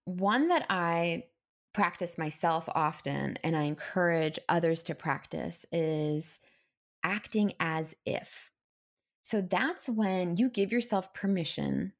One 0.04 0.48
that 0.48 0.66
I 0.68 1.24
practice 1.72 2.16
myself 2.16 2.68
often 2.74 3.38
and 3.44 3.56
I 3.56 3.62
encourage 3.62 4.38
others 4.48 4.82
to 4.84 4.94
practice 4.94 5.66
is 5.72 6.38
acting 7.02 7.52
as 7.60 7.94
if. 8.04 8.50
So 9.22 9.40
that's 9.40 9.88
when 9.88 10.36
you 10.36 10.48
give 10.48 10.72
yourself 10.72 11.12
permission 11.12 11.92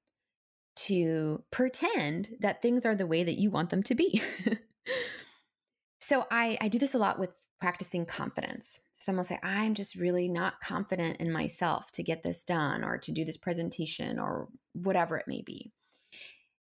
to 0.77 1.43
pretend 1.51 2.37
that 2.41 2.63
things 2.63 2.87
are 2.87 2.95
the 2.95 3.07
way 3.07 3.25
that 3.25 3.39
you 3.39 3.51
want 3.51 3.71
them 3.71 3.83
to 3.85 3.95
be. 3.95 4.23
so 6.01 6.27
I, 6.31 6.57
I 6.61 6.69
do 6.69 6.79
this 6.79 6.95
a 6.95 6.99
lot 6.99 7.19
with 7.19 7.31
practicing 7.61 8.07
confidence. 8.07 8.81
Someone 8.99 9.19
will 9.19 9.29
say, 9.29 9.39
I'm 9.43 9.75
just 9.75 9.95
really 9.95 10.29
not 10.29 10.61
confident 10.61 11.19
in 11.19 11.31
myself 11.31 11.93
to 11.93 12.03
get 12.03 12.23
this 12.23 12.43
done 12.43 12.83
or 12.83 12.99
to 12.99 13.13
do 13.13 13.25
this 13.25 13.37
presentation 13.37 14.19
or 14.19 14.49
whatever 14.73 15.17
it 15.17 15.29
may 15.29 15.43
be. 15.43 15.73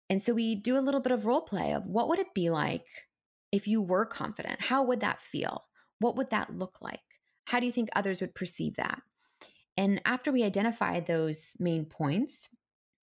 And 0.10 0.22
so 0.22 0.34
we 0.34 0.56
do 0.56 0.78
a 0.78 0.82
little 0.82 1.02
bit 1.02 1.12
of 1.12 1.26
role 1.26 1.42
play 1.42 1.74
of 1.74 1.88
what 1.88 2.10
would 2.10 2.20
it 2.20 2.34
be 2.34 2.50
like 2.50 2.86
if 3.52 3.68
you 3.68 3.82
were 3.82 4.06
confident? 4.06 4.62
How 4.62 4.84
would 4.84 5.00
that 5.00 5.22
feel? 5.22 5.66
What 6.00 6.16
would 6.18 6.30
that 6.30 6.56
look 6.56 6.82
like? 6.82 7.00
How 7.46 7.60
do 7.60 7.66
you 7.66 7.72
think 7.72 7.90
others 7.96 8.22
would 8.22 8.36
perceive 8.36 8.76
that? 8.76 9.02
And 9.78 10.02
after 10.06 10.32
we 10.32 10.44
identify 10.44 11.00
those 11.00 11.54
main 11.60 11.86
points, 11.86 12.50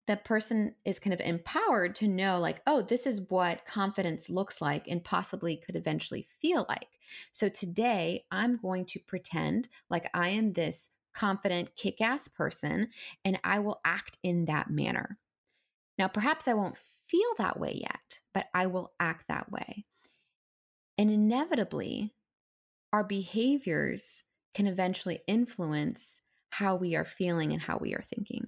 the 0.07 0.17
person 0.17 0.75
is 0.85 0.99
kind 0.99 1.13
of 1.13 1.21
empowered 1.21 1.95
to 1.95 2.07
know, 2.07 2.39
like, 2.39 2.61
oh, 2.67 2.81
this 2.81 3.05
is 3.05 3.21
what 3.29 3.65
confidence 3.65 4.29
looks 4.29 4.61
like 4.61 4.87
and 4.87 5.03
possibly 5.03 5.57
could 5.57 5.75
eventually 5.75 6.27
feel 6.41 6.65
like. 6.69 6.89
So 7.31 7.49
today, 7.49 8.21
I'm 8.31 8.57
going 8.57 8.85
to 8.85 8.99
pretend 8.99 9.67
like 9.89 10.09
I 10.13 10.29
am 10.29 10.53
this 10.53 10.89
confident, 11.15 11.75
kick 11.75 12.01
ass 12.01 12.27
person, 12.27 12.89
and 13.23 13.39
I 13.43 13.59
will 13.59 13.79
act 13.85 14.17
in 14.21 14.45
that 14.45 14.69
manner. 14.69 15.17
Now, 15.97 16.07
perhaps 16.07 16.47
I 16.47 16.53
won't 16.53 16.77
feel 17.07 17.29
that 17.37 17.59
way 17.59 17.79
yet, 17.81 18.19
but 18.33 18.47
I 18.53 18.67
will 18.67 18.93
act 18.99 19.27
that 19.29 19.51
way. 19.51 19.85
And 20.97 21.09
inevitably, 21.09 22.13
our 22.93 23.03
behaviors 23.03 24.23
can 24.53 24.67
eventually 24.67 25.21
influence 25.27 26.21
how 26.49 26.75
we 26.75 26.95
are 26.95 27.05
feeling 27.05 27.51
and 27.51 27.61
how 27.61 27.77
we 27.77 27.93
are 27.93 28.01
thinking. 28.01 28.47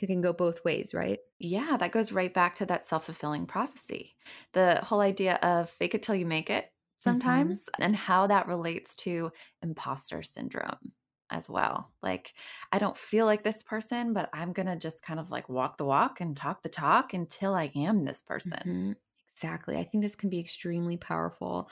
It 0.00 0.06
can 0.06 0.20
go 0.20 0.32
both 0.32 0.64
ways, 0.64 0.94
right? 0.94 1.20
Yeah, 1.40 1.76
that 1.76 1.92
goes 1.92 2.10
right 2.10 2.32
back 2.34 2.56
to 2.56 2.66
that 2.66 2.84
self 2.84 3.04
fulfilling 3.06 3.46
prophecy. 3.46 4.16
The 4.52 4.80
whole 4.82 5.00
idea 5.00 5.36
of 5.36 5.70
fake 5.70 5.94
it 5.94 6.02
till 6.02 6.16
you 6.16 6.26
make 6.26 6.50
it 6.50 6.72
Mm-hmm. 7.06 7.58
sometimes, 7.58 7.68
and 7.78 7.94
how 7.94 8.26
that 8.26 8.48
relates 8.48 8.96
to 8.96 9.30
imposter 9.62 10.22
syndrome 10.24 10.92
as 11.30 11.48
well. 11.48 11.92
Like, 12.02 12.34
I 12.72 12.78
don't 12.80 12.96
feel 12.96 13.26
like 13.26 13.44
this 13.44 13.62
person, 13.62 14.12
but 14.14 14.30
I'm 14.32 14.52
going 14.52 14.66
to 14.66 14.76
just 14.76 15.02
kind 15.02 15.20
of 15.20 15.30
like 15.30 15.48
walk 15.48 15.76
the 15.76 15.84
walk 15.84 16.20
and 16.20 16.36
talk 16.36 16.62
the 16.62 16.68
talk 16.68 17.14
until 17.14 17.54
I 17.54 17.70
am 17.76 18.04
this 18.04 18.20
person. 18.20 18.62
Mhm. 18.64 18.96
Exactly. 19.34 19.76
I 19.76 19.84
think 19.84 20.02
this 20.02 20.16
can 20.16 20.30
be 20.30 20.40
extremely 20.40 20.96
powerful. 20.96 21.70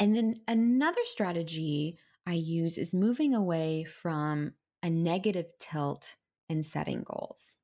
And 0.00 0.16
then 0.16 0.34
another 0.48 1.02
strategy 1.04 1.98
I 2.26 2.34
use 2.34 2.78
is 2.78 2.94
moving 2.94 3.34
away 3.34 3.84
from 3.84 4.54
a 4.82 4.90
negative 4.90 5.46
tilt 5.60 6.16
setting 6.60 7.04
goals. 7.04 7.56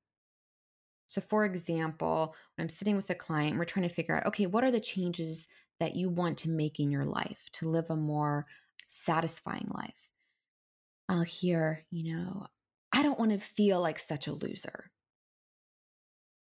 So, 1.09 1.21
for 1.21 1.45
example, 1.45 2.35
when 2.55 2.65
I'm 2.65 2.69
sitting 2.69 2.97
with 2.97 3.11
a 3.11 3.15
client, 3.15 3.59
we're 3.59 3.65
trying 3.65 3.89
to 3.89 3.95
figure 3.95 4.17
out 4.17 4.27
okay, 4.27 4.47
what 4.47 4.63
are 4.63 4.71
the 4.71 4.81
changes 4.81 5.49
that 5.81 5.97
you 5.97 6.11
want 6.11 6.39
to 6.39 6.51
make 6.51 6.79
in 6.79 6.91
your 6.91 7.05
life 7.05 7.49
to 7.55 7.69
live 7.69 7.87
a 7.91 7.97
more 7.97 8.45
satisfying 8.89 9.69
life? 9.75 10.11
I'll 11.09 11.23
hear, 11.23 11.85
you 11.91 12.15
know, 12.15 12.47
I 12.93 13.03
don't 13.03 13.19
want 13.19 13.33
to 13.33 13.39
feel 13.39 13.81
like 13.81 13.99
such 13.99 14.27
a 14.27 14.33
loser. 14.33 14.91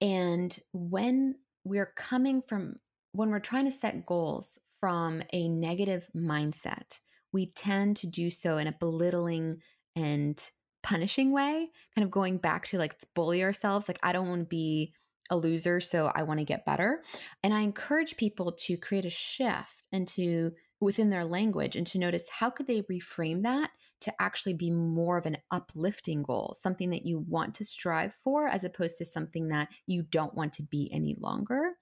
And 0.01 0.57
when 0.73 1.35
we're 1.63 1.93
coming 1.95 2.41
from, 2.41 2.77
when 3.11 3.29
we're 3.29 3.39
trying 3.39 3.65
to 3.65 3.71
set 3.71 4.05
goals 4.05 4.57
from 4.79 5.21
a 5.33 5.47
negative 5.47 6.07
mindset, 6.15 6.99
we 7.31 7.47
tend 7.47 7.97
to 7.97 8.07
do 8.07 8.29
so 8.29 8.57
in 8.57 8.67
a 8.67 8.75
belittling 8.79 9.61
and 9.95 10.41
punishing 10.87 11.33
way, 11.33 11.69
kind 11.93 12.05
of 12.05 12.11
going 12.11 12.37
back 12.37 12.65
to 12.67 12.77
like 12.77 12.95
bully 13.13 13.43
ourselves. 13.43 13.89
Like, 13.89 13.99
I 14.03 14.13
don't 14.13 14.29
want 14.29 14.41
to 14.41 14.45
be 14.45 14.93
a 15.29 15.35
loser, 15.35 15.81
so 15.81 16.09
I 16.15 16.23
want 16.23 16.39
to 16.39 16.45
get 16.45 16.65
better. 16.65 17.03
And 17.43 17.53
I 17.53 17.61
encourage 17.61 18.15
people 18.15 18.53
to 18.53 18.77
create 18.77 19.03
a 19.03 19.09
shift 19.09 19.85
and 19.91 20.07
to 20.09 20.51
within 20.79 21.09
their 21.09 21.25
language 21.25 21.75
and 21.75 21.85
to 21.87 21.97
notice 21.97 22.29
how 22.29 22.49
could 22.49 22.67
they 22.67 22.83
reframe 22.83 23.43
that 23.43 23.71
to 23.99 24.13
actually 24.21 24.53
be 24.53 24.71
more 24.71 25.17
of 25.17 25.25
an 25.25 25.37
uplifting 25.51 26.23
goal, 26.23 26.55
something 26.61 26.91
that 26.91 27.05
you 27.05 27.25
want 27.27 27.55
to 27.55 27.65
strive 27.65 28.13
for 28.23 28.47
as 28.47 28.63
opposed 28.63 28.97
to 28.97 29.05
something 29.05 29.49
that 29.49 29.67
you 29.87 30.03
don't 30.03 30.35
want 30.35 30.53
to 30.53 30.63
be 30.63 30.89
any 30.93 31.17
longer. 31.19 31.73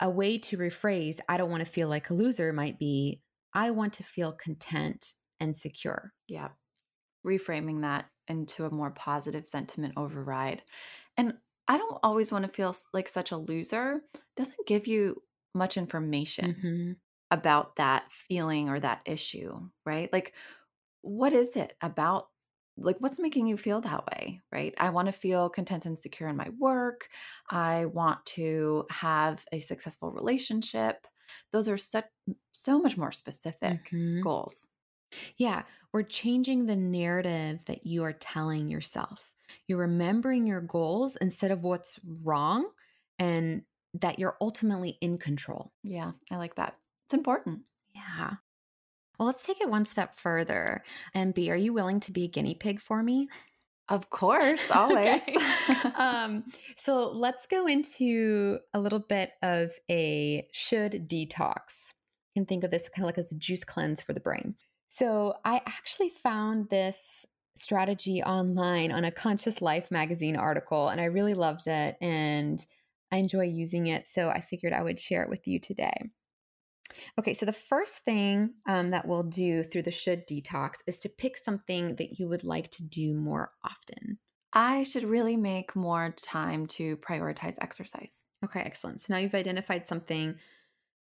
A 0.00 0.10
way 0.10 0.38
to 0.38 0.58
rephrase, 0.58 1.20
I 1.28 1.36
don't 1.36 1.50
want 1.50 1.64
to 1.64 1.70
feel 1.70 1.88
like 1.88 2.10
a 2.10 2.14
loser 2.14 2.52
might 2.52 2.78
be, 2.78 3.20
I 3.54 3.70
want 3.70 3.92
to 3.94 4.02
feel 4.02 4.32
content 4.32 5.14
and 5.38 5.54
secure. 5.54 6.12
Yeah. 6.26 6.48
Reframing 7.24 7.82
that 7.82 8.06
into 8.28 8.64
a 8.66 8.70
more 8.74 8.90
positive 8.90 9.46
sentiment 9.48 9.94
override. 9.96 10.62
And 11.16 11.38
I 11.68 11.78
don't 11.78 11.98
always 12.02 12.32
want 12.32 12.44
to 12.46 12.52
feel 12.52 12.74
like 12.92 13.08
such 13.08 13.32
a 13.32 13.36
loser. 13.36 14.02
Doesn't 14.36 14.66
give 14.66 14.86
you 14.86 15.22
much 15.54 15.76
information 15.76 16.46
Mhm. 16.46 16.96
about 17.30 17.76
that 17.76 18.12
feeling 18.12 18.68
or 18.68 18.80
that 18.80 19.02
issue, 19.06 19.70
right? 19.84 20.12
Like, 20.12 20.34
what 21.02 21.32
is 21.32 21.56
it 21.56 21.76
about? 21.80 22.30
Like, 22.78 22.98
what's 23.00 23.18
making 23.18 23.46
you 23.46 23.56
feel 23.56 23.80
that 23.82 24.06
way, 24.06 24.42
right? 24.52 24.74
I 24.78 24.90
want 24.90 25.06
to 25.06 25.12
feel 25.12 25.48
content 25.48 25.86
and 25.86 25.98
secure 25.98 26.28
in 26.28 26.36
my 26.36 26.50
work. 26.58 27.08
I 27.48 27.86
want 27.86 28.24
to 28.26 28.86
have 28.90 29.46
a 29.52 29.60
successful 29.60 30.12
relationship. 30.12 31.06
Those 31.52 31.68
are 31.68 31.78
such 31.78 32.06
so 32.52 32.78
much 32.80 32.96
more 32.98 33.12
specific 33.12 33.92
Mhm. 33.92 34.22
goals. 34.22 34.68
Yeah, 35.36 35.62
we're 35.92 36.02
changing 36.02 36.66
the 36.66 36.76
narrative 36.76 37.64
that 37.66 37.86
you 37.86 38.02
are 38.04 38.12
telling 38.12 38.68
yourself. 38.68 39.32
You're 39.66 39.78
remembering 39.78 40.46
your 40.46 40.60
goals 40.60 41.16
instead 41.16 41.50
of 41.50 41.64
what's 41.64 41.98
wrong 42.22 42.68
and 43.18 43.62
that 43.94 44.18
you're 44.18 44.36
ultimately 44.40 44.98
in 45.00 45.18
control. 45.18 45.72
Yeah, 45.82 46.12
I 46.30 46.36
like 46.36 46.56
that. 46.56 46.76
It's 47.06 47.14
important. 47.14 47.60
Yeah. 47.94 48.32
Well, 49.18 49.26
let's 49.26 49.46
take 49.46 49.60
it 49.60 49.70
one 49.70 49.86
step 49.86 50.18
further. 50.18 50.82
And 51.14 51.32
B, 51.32 51.50
are 51.50 51.56
you 51.56 51.72
willing 51.72 52.00
to 52.00 52.12
be 52.12 52.24
a 52.24 52.28
guinea 52.28 52.54
pig 52.54 52.80
for 52.80 53.02
me? 53.02 53.28
Of 53.88 54.10
course, 54.10 54.62
always. 54.70 55.22
Um, 55.96 56.44
so 56.76 57.10
let's 57.10 57.46
go 57.46 57.66
into 57.66 58.58
a 58.74 58.80
little 58.80 58.98
bit 58.98 59.32
of 59.42 59.70
a 59.90 60.46
should 60.52 61.08
detox. 61.08 61.92
You 62.34 62.42
can 62.42 62.46
think 62.46 62.64
of 62.64 62.70
this 62.70 62.88
kind 62.88 63.04
of 63.04 63.06
like 63.06 63.18
as 63.18 63.32
a 63.32 63.36
juice 63.36 63.64
cleanse 63.64 64.00
for 64.00 64.12
the 64.12 64.20
brain. 64.20 64.56
So 64.88 65.34
I 65.44 65.60
actually 65.66 66.10
found 66.10 66.68
this 66.68 67.26
strategy 67.54 68.22
online 68.22 68.92
on 68.92 69.04
a 69.04 69.10
Conscious 69.10 69.60
Life 69.60 69.90
magazine 69.90 70.36
article, 70.36 70.88
and 70.88 71.00
I 71.00 71.04
really 71.04 71.34
loved 71.34 71.66
it 71.66 71.96
and 72.00 72.64
I 73.12 73.18
enjoy 73.18 73.44
using 73.44 73.86
it. 73.86 74.06
So 74.06 74.28
I 74.28 74.40
figured 74.40 74.72
I 74.72 74.82
would 74.82 74.98
share 74.98 75.22
it 75.22 75.30
with 75.30 75.46
you 75.46 75.58
today. 75.58 76.10
Okay, 77.18 77.34
so 77.34 77.46
the 77.46 77.52
first 77.52 77.98
thing 78.04 78.54
um, 78.68 78.90
that 78.90 79.06
we'll 79.06 79.22
do 79.22 79.62
through 79.62 79.82
the 79.82 79.90
should 79.90 80.26
detox 80.26 80.76
is 80.86 80.98
to 80.98 81.08
pick 81.08 81.36
something 81.36 81.96
that 81.96 82.18
you 82.18 82.28
would 82.28 82.44
like 82.44 82.70
to 82.72 82.84
do 82.84 83.14
more 83.14 83.52
often. 83.64 84.18
I 84.52 84.84
should 84.84 85.04
really 85.04 85.36
make 85.36 85.76
more 85.76 86.14
time 86.22 86.66
to 86.68 86.96
prioritize 86.98 87.56
exercise. 87.60 88.24
Okay, 88.44 88.60
excellent. 88.60 89.02
So 89.02 89.12
now 89.12 89.18
you've 89.18 89.34
identified 89.34 89.86
something 89.86 90.36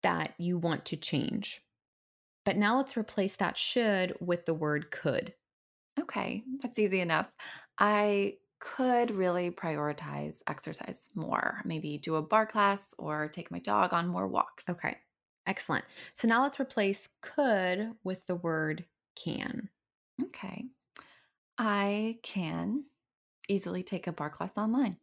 that 0.04 0.34
you 0.38 0.58
want 0.58 0.86
to 0.86 0.98
change. 0.98 1.62
But 2.48 2.56
now 2.56 2.78
let's 2.78 2.96
replace 2.96 3.36
that 3.36 3.58
should 3.58 4.16
with 4.22 4.46
the 4.46 4.54
word 4.54 4.90
could. 4.90 5.34
Okay, 6.00 6.46
that's 6.62 6.80
easy 6.80 7.02
enough. 7.02 7.28
I 7.78 8.36
could 8.62 9.12
really 9.12 9.52
prioritize 9.52 10.38
exercise 10.48 11.10
more. 11.14 11.60
Maybe 11.66 11.98
do 11.98 12.16
a 12.16 12.22
barre 12.22 12.46
class 12.46 12.94
or 12.98 13.28
take 13.28 13.52
my 13.52 13.60
dog 13.60 13.92
on 13.92 14.08
more 14.08 14.30
walks. 14.30 14.70
Okay, 14.70 14.96
excellent. 15.46 15.84
So 16.14 16.30
now 16.30 16.42
let's 16.42 16.58
replace 16.58 17.10
could 17.22 17.92
with 18.06 18.26
the 18.28 18.38
word 18.38 18.86
can. 19.18 19.68
Okay. 20.24 20.68
I 21.58 22.20
can 22.24 22.86
easily 23.50 23.84
take 23.84 24.08
a 24.08 24.14
barre 24.14 24.30
class 24.30 24.54
online. 24.56 24.96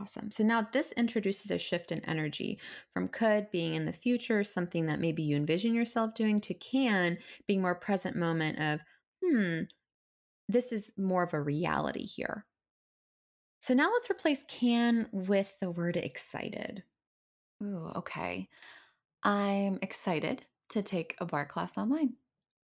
Awesome. 0.00 0.30
So 0.30 0.44
now 0.44 0.68
this 0.72 0.92
introduces 0.92 1.50
a 1.50 1.58
shift 1.58 1.90
in 1.90 2.04
energy 2.04 2.60
from 2.92 3.08
could 3.08 3.50
being 3.50 3.74
in 3.74 3.84
the 3.84 3.92
future, 3.92 4.44
something 4.44 4.86
that 4.86 5.00
maybe 5.00 5.22
you 5.22 5.36
envision 5.36 5.74
yourself 5.74 6.14
doing, 6.14 6.40
to 6.42 6.54
can 6.54 7.18
being 7.46 7.62
more 7.62 7.74
present 7.74 8.16
moment 8.16 8.58
of, 8.58 8.80
hmm, 9.24 9.62
this 10.48 10.72
is 10.72 10.92
more 10.96 11.22
of 11.22 11.34
a 11.34 11.40
reality 11.40 12.06
here. 12.06 12.44
So 13.62 13.74
now 13.74 13.90
let's 13.92 14.10
replace 14.10 14.40
can 14.46 15.08
with 15.12 15.56
the 15.60 15.70
word 15.70 15.96
excited. 15.96 16.84
Ooh, 17.62 17.90
okay. 17.96 18.48
I'm 19.24 19.78
excited 19.82 20.44
to 20.70 20.82
take 20.82 21.16
a 21.18 21.26
barre 21.26 21.46
class 21.46 21.76
online. 21.76 22.14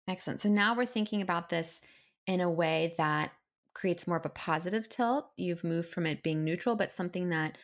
Excellent. 0.07 0.41
So 0.41 0.49
now 0.49 0.75
we're 0.75 0.85
thinking 0.85 1.21
about 1.21 1.49
this 1.49 1.81
in 2.27 2.39
a 2.39 2.49
way 2.49 2.95
that 2.97 3.31
creates 3.75 4.07
more 4.07 4.17
of 4.17 4.25
a 4.25 4.31
positive 4.31 4.89
tilt. 4.89 5.31
You've 5.37 5.65
moved 5.65 5.89
from 5.89 6.07
it 6.07 6.23
being 6.23 6.43
neutral, 6.43 6.75
but 6.75 6.91
something 6.91 7.29
that 7.29 7.59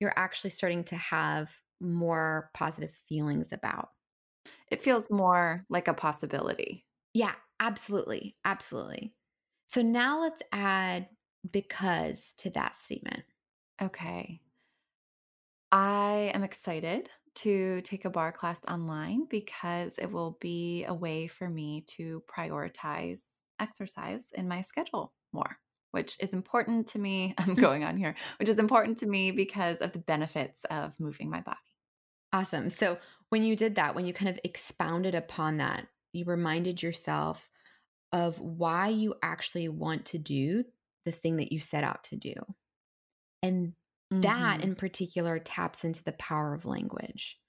you're 0.00 0.14
actually 0.16 0.50
starting 0.50 0.84
to 0.84 0.96
have 0.96 1.60
more 1.80 2.50
positive 2.54 2.94
feelings 3.08 3.52
about. 3.52 3.90
It 4.70 4.82
feels 4.82 5.10
more 5.10 5.66
like 5.68 5.88
a 5.88 5.94
possibility. 5.94 6.86
Yeah, 7.14 7.34
absolutely. 7.60 8.36
Absolutely. 8.44 9.14
So 9.68 9.82
now 9.82 10.20
let's 10.20 10.42
add 10.52 11.08
because 11.50 12.34
to 12.38 12.50
that 12.50 12.76
statement. 12.76 13.24
Okay. 13.80 14.42
I 15.72 16.30
am 16.34 16.42
excited 16.42 17.10
to 17.36 17.80
take 17.82 18.04
a 18.04 18.10
barre 18.10 18.32
class 18.32 18.60
online 18.66 19.26
because 19.26 19.98
it 19.98 20.10
will 20.10 20.32
be 20.40 20.84
a 20.84 20.94
way 20.94 21.26
for 21.28 21.48
me 21.50 21.82
to 21.82 22.22
prioritize 22.28 23.22
exercise 23.58 24.32
in 24.32 24.48
my 24.48 24.62
schedule 24.62 25.14
more, 25.36 25.58
which 25.92 26.16
is 26.20 26.34
important 26.34 26.88
to 26.88 27.00
me. 27.00 27.34
I'm 27.38 27.54
going 27.54 27.84
on 27.84 27.96
here, 27.98 28.16
which 28.40 28.50
is 28.50 28.58
important 28.60 28.98
to 28.98 29.06
me 29.06 29.30
because 29.32 29.78
of 29.78 29.92
the 29.92 30.00
benefits 30.00 30.64
of 30.66 30.94
moving 31.00 31.30
my 31.30 31.42
body. 31.42 31.58
Awesome. 32.32 32.70
So 32.70 32.98
when 33.30 33.44
you 33.44 33.56
did 33.56 33.76
that, 33.76 33.94
when 33.94 34.06
you 34.06 34.12
kind 34.12 34.28
of 34.28 34.38
expounded 34.44 35.14
upon 35.14 35.58
that, 35.58 35.88
you 36.12 36.24
reminded 36.24 36.82
yourself 36.82 37.50
of 38.12 38.40
why 38.40 38.88
you 38.88 39.14
actually 39.22 39.68
want 39.68 40.06
to 40.06 40.18
do 40.18 40.64
the 41.04 41.12
thing 41.12 41.36
that 41.38 41.52
you 41.52 41.60
set 41.60 41.84
out 41.84 42.04
to 42.04 42.16
do. 42.16 42.34
And 43.42 43.74
that 44.10 44.62
Mhm. 44.62 44.62
in 44.62 44.74
particular 44.74 45.38
taps 45.38 45.84
into 45.84 46.02
the 46.02 46.12
power 46.12 46.54
of 46.54 46.64
language. 46.64 47.40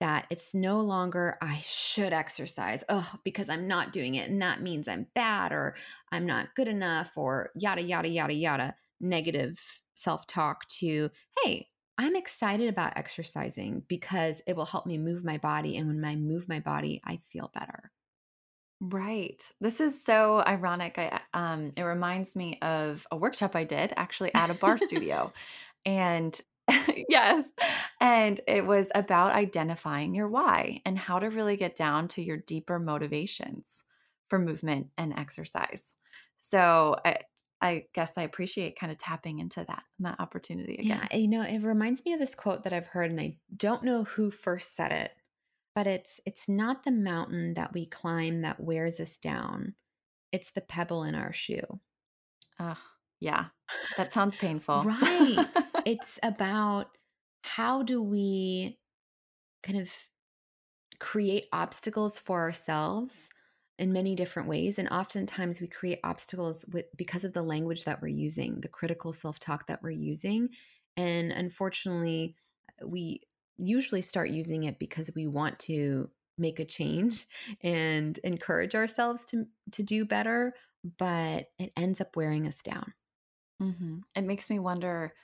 That 0.00 0.26
it's 0.30 0.54
no 0.54 0.80
longer, 0.80 1.36
I 1.42 1.62
should 1.64 2.12
exercise, 2.12 2.82
oh, 2.88 3.12
because 3.22 3.48
I'm 3.48 3.68
not 3.68 3.92
doing 3.92 4.14
it. 4.14 4.30
And 4.30 4.40
that 4.40 4.62
means 4.62 4.88
I'm 4.88 5.06
bad 5.14 5.52
or 5.52 5.76
I'm 6.10 6.24
not 6.24 6.54
good 6.56 6.68
enough 6.68 7.12
or 7.16 7.50
yada, 7.54 7.82
yada, 7.82 8.08
yada, 8.08 8.32
yada, 8.32 8.74
negative 9.00 9.58
self 9.94 10.26
talk 10.26 10.66
to, 10.80 11.10
hey, 11.44 11.68
I'm 11.98 12.16
excited 12.16 12.68
about 12.70 12.94
exercising 12.96 13.82
because 13.86 14.40
it 14.46 14.56
will 14.56 14.64
help 14.64 14.86
me 14.86 14.96
move 14.96 15.22
my 15.22 15.36
body. 15.36 15.76
And 15.76 15.86
when 15.86 16.02
I 16.02 16.16
move 16.16 16.48
my 16.48 16.60
body, 16.60 17.02
I 17.04 17.20
feel 17.30 17.50
better. 17.54 17.92
Right. 18.80 19.42
This 19.60 19.80
is 19.80 20.02
so 20.02 20.42
ironic. 20.46 20.96
I 20.96 21.20
um 21.34 21.72
it 21.76 21.82
reminds 21.82 22.34
me 22.34 22.58
of 22.62 23.06
a 23.10 23.16
workshop 23.16 23.54
I 23.54 23.64
did 23.64 23.92
actually 23.96 24.34
at 24.34 24.48
a 24.48 24.54
barre 24.54 24.78
studio. 24.86 25.32
And 25.84 26.38
yes. 27.08 27.44
And 28.00 28.40
it 28.46 28.66
was 28.66 28.88
about 28.94 29.32
identifying 29.32 30.14
your 30.14 30.28
why 30.28 30.80
and 30.84 30.98
how 30.98 31.18
to 31.18 31.28
really 31.28 31.56
get 31.56 31.76
down 31.76 32.08
to 32.08 32.22
your 32.22 32.36
deeper 32.36 32.78
motivations 32.78 33.84
for 34.28 34.38
movement 34.38 34.88
and 34.96 35.18
exercise. 35.18 35.94
So 36.38 36.96
I 37.04 37.18
I 37.62 37.84
guess 37.92 38.14
I 38.16 38.22
appreciate 38.22 38.78
kind 38.78 38.90
of 38.90 38.96
tapping 38.96 39.38
into 39.38 39.62
that 39.62 39.82
and 39.98 40.06
that 40.06 40.18
opportunity 40.18 40.76
again. 40.76 41.06
Yeah, 41.10 41.16
you 41.16 41.28
know, 41.28 41.42
it 41.42 41.62
reminds 41.62 42.02
me 42.04 42.14
of 42.14 42.20
this 42.20 42.34
quote 42.34 42.64
that 42.64 42.72
I've 42.72 42.86
heard, 42.86 43.10
and 43.10 43.20
I 43.20 43.36
don't 43.54 43.84
know 43.84 44.04
who 44.04 44.30
first 44.30 44.74
said 44.74 44.92
it, 44.92 45.12
but 45.74 45.86
it's 45.86 46.20
it's 46.24 46.48
not 46.48 46.84
the 46.84 46.92
mountain 46.92 47.54
that 47.54 47.74
we 47.74 47.84
climb 47.84 48.42
that 48.42 48.60
wears 48.60 48.98
us 48.98 49.18
down. 49.18 49.74
It's 50.32 50.50
the 50.52 50.62
pebble 50.62 51.02
in 51.04 51.14
our 51.14 51.34
shoe. 51.34 51.80
Oh, 52.58 52.80
yeah. 53.20 53.46
That 53.96 54.12
sounds 54.12 54.36
painful. 54.36 54.84
Right. 54.84 55.46
It's 55.84 56.18
about 56.22 56.96
how 57.42 57.82
do 57.82 58.02
we 58.02 58.80
kind 59.62 59.78
of 59.78 59.92
create 60.98 61.46
obstacles 61.52 62.18
for 62.18 62.40
ourselves 62.40 63.28
in 63.78 63.92
many 63.92 64.14
different 64.14 64.48
ways 64.48 64.78
and 64.78 64.88
oftentimes 64.90 65.60
we 65.60 65.66
create 65.66 65.98
obstacles 66.04 66.66
with 66.72 66.84
because 66.96 67.24
of 67.24 67.32
the 67.32 67.42
language 67.42 67.84
that 67.84 68.02
we're 68.02 68.08
using 68.08 68.60
the 68.60 68.68
critical 68.68 69.12
self-talk 69.12 69.66
that 69.66 69.82
we're 69.82 69.90
using 69.90 70.50
and 70.98 71.32
unfortunately 71.32 72.36
we 72.84 73.22
usually 73.56 74.02
start 74.02 74.28
using 74.30 74.64
it 74.64 74.78
because 74.78 75.10
we 75.14 75.26
want 75.26 75.58
to 75.58 76.10
make 76.36 76.60
a 76.60 76.64
change 76.64 77.26
and 77.62 78.18
encourage 78.18 78.74
ourselves 78.74 79.24
to 79.24 79.46
to 79.72 79.82
do 79.82 80.04
better 80.04 80.52
but 80.98 81.48
it 81.58 81.72
ends 81.76 82.00
up 82.00 82.16
wearing 82.16 82.46
us 82.46 82.62
down 82.62 82.92
Mhm. 83.60 84.02
It 84.14 84.22
makes 84.22 84.50
me 84.50 84.58
wonder, 84.58 85.14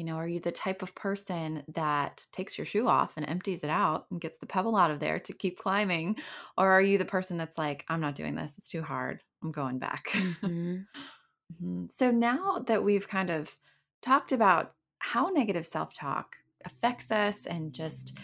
you 0.00 0.04
know, 0.06 0.16
are 0.16 0.26
you 0.26 0.40
the 0.40 0.50
type 0.50 0.80
of 0.82 0.94
person 0.94 1.62
that 1.68 2.26
takes 2.32 2.56
your 2.56 2.64
shoe 2.64 2.88
off 2.88 3.12
and 3.18 3.28
empties 3.28 3.62
it 3.62 3.68
out 3.70 4.06
and 4.10 4.18
gets 4.18 4.38
the 4.38 4.46
pebble 4.46 4.74
out 4.76 4.90
of 4.90 4.98
there 4.98 5.20
to 5.20 5.32
keep 5.34 5.58
climbing? 5.58 6.16
Or 6.56 6.72
are 6.72 6.80
you 6.80 6.96
the 6.96 7.04
person 7.04 7.36
that's 7.36 7.58
like, 7.58 7.84
I'm 7.90 8.00
not 8.00 8.14
doing 8.14 8.34
this. 8.34 8.56
It's 8.56 8.70
too 8.70 8.82
hard. 8.82 9.22
I'm 9.42 9.52
going 9.52 9.78
back. 9.78 10.10
hmm 10.14 10.86
Mhm. 11.62 11.90
So 11.90 12.10
now 12.10 12.60
that 12.66 12.84
we've 12.84 13.08
kind 13.08 13.30
of 13.30 13.58
talked 14.02 14.32
about 14.32 14.74
how 14.98 15.28
negative 15.28 15.66
self 15.66 15.92
talk 15.92 16.36
affects 16.64 17.10
us 17.10 17.46
and 17.46 17.72
just 17.74 18.16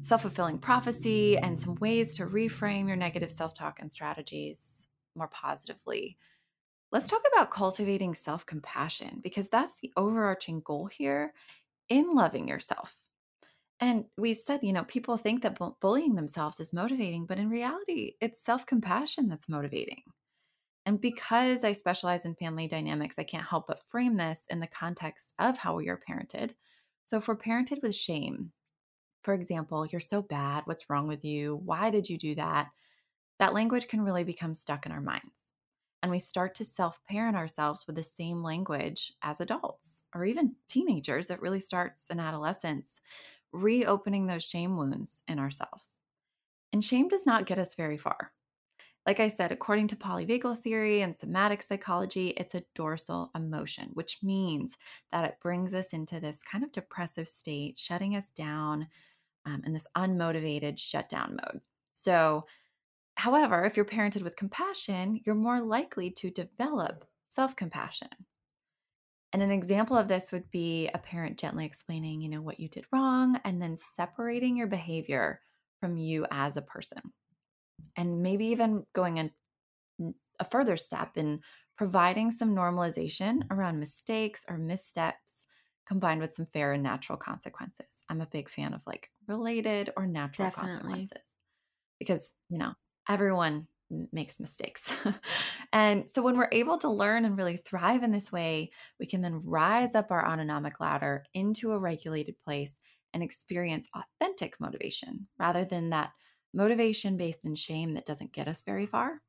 self 0.00 0.22
fulfilling 0.22 0.58
prophecy 0.58 1.38
and 1.38 1.58
some 1.58 1.76
ways 1.76 2.16
to 2.16 2.26
reframe 2.26 2.86
your 2.88 2.96
negative 2.96 3.32
self 3.32 3.54
talk 3.54 3.80
and 3.80 3.92
strategies 3.92 4.86
more 5.14 5.28
positively, 5.28 6.18
let's 6.94 7.08
talk 7.08 7.22
about 7.34 7.52
cultivating 7.52 8.14
self 8.14 8.46
compassion 8.46 9.20
because 9.22 9.50
that's 9.50 9.76
the 9.76 9.92
overarching 9.98 10.62
goal 10.62 10.86
here 10.88 11.34
in 11.90 12.14
loving 12.14 12.48
yourself. 12.48 12.98
And 13.80 14.06
we 14.18 14.34
said, 14.34 14.60
you 14.62 14.72
know, 14.72 14.84
people 14.84 15.18
think 15.18 15.42
that 15.42 15.58
bu- 15.58 15.74
bullying 15.80 16.14
themselves 16.14 16.60
is 16.60 16.72
motivating, 16.72 17.26
but 17.26 17.38
in 17.38 17.50
reality, 17.50 18.14
it's 18.20 18.42
self 18.42 18.66
compassion 18.66 19.28
that's 19.28 19.48
motivating. 19.48 20.02
And 20.86 21.00
because 21.00 21.64
I 21.64 21.72
specialize 21.72 22.24
in 22.26 22.34
family 22.36 22.68
dynamics, 22.68 23.18
I 23.18 23.24
can't 23.24 23.46
help 23.46 23.66
but 23.68 23.82
frame 23.82 24.16
this 24.16 24.46
in 24.50 24.60
the 24.60 24.66
context 24.66 25.34
of 25.38 25.58
how 25.58 25.76
we 25.76 25.88
are 25.88 26.00
parented. 26.08 26.52
So, 27.06 27.18
if 27.18 27.28
we're 27.28 27.36
parented 27.36 27.82
with 27.82 27.94
shame, 27.94 28.52
for 29.22 29.34
example, 29.34 29.86
you're 29.86 30.00
so 30.00 30.22
bad, 30.22 30.64
what's 30.66 30.90
wrong 30.90 31.08
with 31.08 31.24
you? 31.24 31.56
Why 31.64 31.90
did 31.90 32.10
you 32.10 32.18
do 32.18 32.34
that? 32.36 32.70
That 33.38 33.54
language 33.54 33.88
can 33.88 34.02
really 34.02 34.24
become 34.24 34.54
stuck 34.54 34.86
in 34.86 34.92
our 34.92 35.00
minds. 35.02 35.43
And 36.04 36.10
we 36.10 36.18
start 36.18 36.54
to 36.56 36.66
self 36.66 37.00
parent 37.08 37.34
ourselves 37.34 37.86
with 37.86 37.96
the 37.96 38.04
same 38.04 38.42
language 38.42 39.14
as 39.22 39.40
adults 39.40 40.06
or 40.14 40.26
even 40.26 40.54
teenagers. 40.68 41.30
It 41.30 41.40
really 41.40 41.60
starts 41.60 42.10
in 42.10 42.20
adolescence, 42.20 43.00
reopening 43.52 44.26
those 44.26 44.44
shame 44.44 44.76
wounds 44.76 45.22
in 45.28 45.38
ourselves. 45.38 46.02
And 46.74 46.84
shame 46.84 47.08
does 47.08 47.24
not 47.24 47.46
get 47.46 47.58
us 47.58 47.74
very 47.74 47.96
far. 47.96 48.34
Like 49.06 49.18
I 49.18 49.28
said, 49.28 49.50
according 49.50 49.88
to 49.88 49.96
polyvagal 49.96 50.58
theory 50.58 51.00
and 51.00 51.16
somatic 51.16 51.62
psychology, 51.62 52.34
it's 52.36 52.54
a 52.54 52.64
dorsal 52.74 53.30
emotion, 53.34 53.88
which 53.94 54.18
means 54.22 54.76
that 55.10 55.24
it 55.24 55.40
brings 55.40 55.72
us 55.72 55.94
into 55.94 56.20
this 56.20 56.42
kind 56.42 56.64
of 56.64 56.72
depressive 56.72 57.28
state, 57.28 57.78
shutting 57.78 58.14
us 58.14 58.28
down 58.28 58.88
um, 59.46 59.62
in 59.64 59.72
this 59.72 59.86
unmotivated 59.96 60.78
shutdown 60.78 61.38
mode. 61.42 61.62
So, 61.94 62.44
however, 63.16 63.64
if 63.64 63.76
you're 63.76 63.84
parented 63.86 64.22
with 64.22 64.36
compassion, 64.36 65.20
you're 65.24 65.34
more 65.34 65.60
likely 65.60 66.10
to 66.12 66.30
develop 66.30 67.06
self 67.28 67.56
compassion. 67.56 68.08
And 69.32 69.42
an 69.42 69.50
example 69.50 69.96
of 69.96 70.06
this 70.08 70.30
would 70.30 70.50
be 70.50 70.88
a 70.88 70.98
parent 70.98 71.38
gently 71.38 71.64
explaining, 71.66 72.20
you 72.20 72.28
know, 72.28 72.40
what 72.40 72.60
you 72.60 72.68
did 72.68 72.86
wrong 72.92 73.40
and 73.44 73.60
then 73.60 73.76
separating 73.76 74.56
your 74.56 74.68
behavior 74.68 75.40
from 75.80 75.96
you 75.96 76.24
as 76.30 76.56
a 76.56 76.62
person 76.62 77.12
and 77.96 78.22
maybe 78.22 78.46
even 78.46 78.86
going 78.94 79.18
in 79.18 79.32
a 80.40 80.44
further 80.44 80.76
step 80.76 81.16
in 81.16 81.40
providing 81.76 82.30
some 82.30 82.54
normalization 82.54 83.42
around 83.50 83.78
mistakes 83.80 84.44
or 84.48 84.58
missteps 84.58 85.44
combined 85.86 86.20
with 86.20 86.34
some 86.34 86.46
fair 86.46 86.72
and 86.72 86.82
natural 86.82 87.18
consequences. 87.18 88.04
I'm 88.08 88.20
a 88.20 88.26
big 88.26 88.48
fan 88.48 88.74
of 88.74 88.82
like 88.86 89.10
related 89.26 89.90
or 89.96 90.06
natural 90.06 90.50
definitely 90.50 90.50
consequences 90.50 91.22
because, 91.98 92.34
you 92.50 92.58
know, 92.58 92.74
everyone 93.08 93.66
makes 94.12 94.40
mistakes. 94.40 94.94
and 95.72 96.08
so 96.08 96.22
when 96.22 96.36
we're 96.36 96.48
able 96.52 96.78
to 96.78 96.90
learn 96.90 97.24
and 97.24 97.36
really 97.36 97.58
thrive 97.58 98.02
in 98.02 98.10
this 98.10 98.32
way, 98.32 98.70
we 98.98 99.06
can 99.06 99.20
then 99.20 99.42
rise 99.44 99.94
up 99.94 100.10
our 100.10 100.26
autonomic 100.26 100.80
ladder 100.80 101.24
into 101.34 101.72
a 101.72 101.78
regulated 101.78 102.34
place 102.44 102.78
and 103.12 103.22
experience 103.22 103.88
authentic 103.94 104.58
motivation 104.58 105.28
rather 105.38 105.64
than 105.64 105.90
that 105.90 106.10
motivation 106.52 107.16
based 107.16 107.44
in 107.44 107.54
shame 107.54 107.94
that 107.94 108.06
doesn't 108.06 108.32
get 108.32 108.48
us 108.48 108.62
very 108.62 108.86
far. 108.86 109.20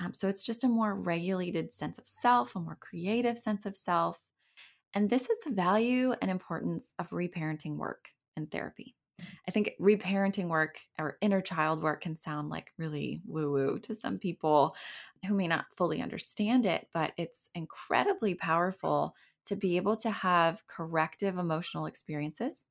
Um, 0.00 0.12
so 0.12 0.28
it's 0.28 0.42
just 0.42 0.64
a 0.64 0.68
more 0.68 0.94
regulated 0.94 1.72
sense 1.72 1.98
of 1.98 2.06
self, 2.06 2.56
a 2.56 2.60
more 2.60 2.78
creative 2.80 3.38
sense 3.38 3.66
of 3.66 3.76
self. 3.76 4.18
And 4.94 5.08
this 5.08 5.22
is 5.22 5.38
the 5.44 5.52
value 5.52 6.14
and 6.20 6.30
importance 6.30 6.92
of 6.98 7.10
reparenting 7.10 7.76
work 7.76 8.08
and 8.36 8.50
therapy. 8.50 8.96
I 9.46 9.50
think 9.50 9.72
reparenting 9.80 10.48
work 10.48 10.78
or 10.98 11.18
inner 11.20 11.40
child 11.40 11.82
work 11.82 12.02
can 12.02 12.16
sound 12.16 12.48
like 12.48 12.72
really 12.78 13.20
woo 13.26 13.50
woo 13.50 13.78
to 13.80 13.94
some 13.94 14.18
people 14.18 14.76
who 15.26 15.34
may 15.34 15.48
not 15.48 15.66
fully 15.76 16.00
understand 16.00 16.66
it, 16.66 16.88
but 16.92 17.12
it's 17.16 17.50
incredibly 17.54 18.34
powerful 18.34 19.14
to 19.46 19.56
be 19.56 19.76
able 19.76 19.96
to 19.96 20.10
have 20.10 20.66
corrective 20.66 21.38
emotional 21.38 21.86
experiences 21.86 22.66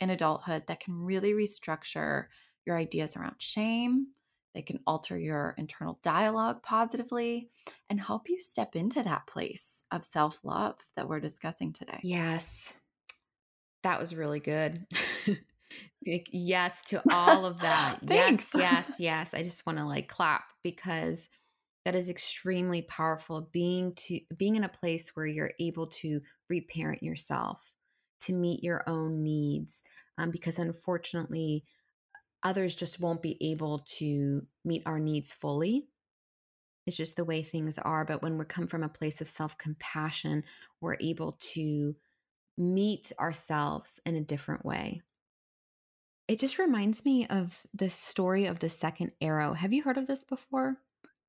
in 0.00 0.10
adulthood 0.10 0.64
that 0.66 0.80
can 0.80 0.94
really 0.94 1.32
restructure 1.32 2.26
your 2.66 2.76
ideas 2.76 3.16
around 3.16 3.36
shame. 3.38 4.08
They 4.54 4.62
can 4.62 4.80
alter 4.86 5.18
your 5.18 5.54
internal 5.58 5.98
dialogue 6.02 6.62
positively 6.62 7.50
and 7.90 8.00
help 8.00 8.28
you 8.28 8.40
step 8.40 8.74
into 8.74 9.02
that 9.02 9.26
place 9.26 9.84
of 9.92 10.04
self 10.04 10.40
love 10.42 10.76
that 10.96 11.08
we're 11.08 11.20
discussing 11.20 11.72
today. 11.72 12.00
yes 12.02 12.74
that 13.82 14.00
was 14.00 14.14
really 14.14 14.40
good 14.40 14.84
Like, 16.06 16.28
yes 16.32 16.82
to 16.84 17.02
all 17.12 17.44
of 17.44 17.60
that. 17.60 17.98
Yes, 18.02 18.48
yes, 18.54 18.90
yes. 18.98 19.34
I 19.34 19.42
just 19.42 19.66
want 19.66 19.78
to 19.78 19.84
like 19.84 20.08
clap 20.08 20.44
because 20.62 21.28
that 21.86 21.94
is 21.94 22.08
extremely 22.08 22.82
powerful 22.82 23.48
being 23.52 23.94
to 23.94 24.20
being 24.36 24.56
in 24.56 24.64
a 24.64 24.68
place 24.68 25.10
where 25.14 25.24
you're 25.24 25.52
able 25.60 25.86
to 25.86 26.20
reparent 26.50 27.00
yourself 27.00 27.72
to 28.22 28.32
meet 28.32 28.64
your 28.64 28.82
own 28.88 29.22
needs 29.22 29.84
um, 30.18 30.32
because 30.32 30.58
unfortunately 30.58 31.64
others 32.42 32.74
just 32.74 32.98
won't 32.98 33.22
be 33.22 33.36
able 33.40 33.78
to 33.98 34.42
meet 34.64 34.82
our 34.84 34.98
needs 34.98 35.30
fully 35.30 35.86
it's 36.88 36.96
just 36.96 37.14
the 37.14 37.24
way 37.24 37.40
things 37.40 37.78
are 37.78 38.04
but 38.04 38.20
when 38.20 38.36
we 38.36 38.44
come 38.44 38.66
from 38.66 38.82
a 38.82 38.88
place 38.88 39.20
of 39.20 39.28
self-compassion 39.28 40.42
we're 40.80 40.96
able 41.00 41.38
to 41.38 41.94
meet 42.58 43.12
ourselves 43.20 44.00
in 44.04 44.16
a 44.16 44.20
different 44.20 44.64
way 44.64 45.00
It 46.28 46.40
just 46.40 46.58
reminds 46.58 47.04
me 47.04 47.26
of 47.28 47.56
the 47.72 47.88
story 47.88 48.46
of 48.46 48.58
the 48.58 48.68
second 48.68 49.12
arrow. 49.20 49.52
Have 49.52 49.72
you 49.72 49.82
heard 49.82 49.98
of 49.98 50.06
this 50.06 50.24
before? 50.24 50.76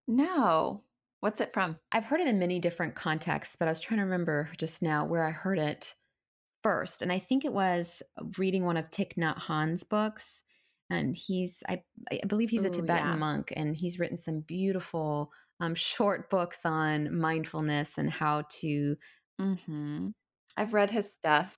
no. 0.08 0.84
What's 1.20 1.42
it 1.42 1.52
from? 1.52 1.80
I've 1.92 2.06
heard 2.06 2.20
it 2.20 2.28
in 2.28 2.38
many 2.38 2.60
different 2.60 2.94
contexts, 2.94 3.56
but 3.58 3.68
I 3.68 3.72
was 3.72 3.80
trying 3.80 3.98
to 3.98 4.04
remember 4.04 4.50
just 4.58 4.84
now 4.84 5.04
where 5.06 5.26
I 5.26 5.32
heard 5.32 5.58
it 5.58 5.96
first. 6.62 7.02
And 7.02 7.12
I 7.12 7.18
think 7.18 7.44
it 7.44 7.52
was 7.52 8.04
reading 8.38 8.66
one 8.66 8.78
of 8.78 8.92
Thich 8.92 9.16
Nhat 9.18 9.40
Hanh's 9.40 9.84
books. 9.84 10.44
And 10.92 11.16
he's, 11.16 11.64
I, 11.68 11.82
I 12.12 12.20
believe 12.28 12.52
he's 12.52 12.66
a 12.66 12.68
Ooh, 12.68 12.72
Tibetan 12.72 13.14
yeah. 13.14 13.16
monk, 13.16 13.52
and 13.56 13.76
he's 13.76 13.98
written 13.98 14.18
some 14.18 14.42
beautiful 14.42 15.32
um, 15.60 15.74
short 15.76 16.30
books 16.30 16.60
on 16.64 17.18
mindfulness 17.18 17.98
and 17.98 18.12
how 18.12 18.44
to 18.62 18.96
Mm-hmm. 19.40 20.10
I've 20.56 20.74
read 20.74 20.92
his 20.92 21.12
stuff. 21.12 21.58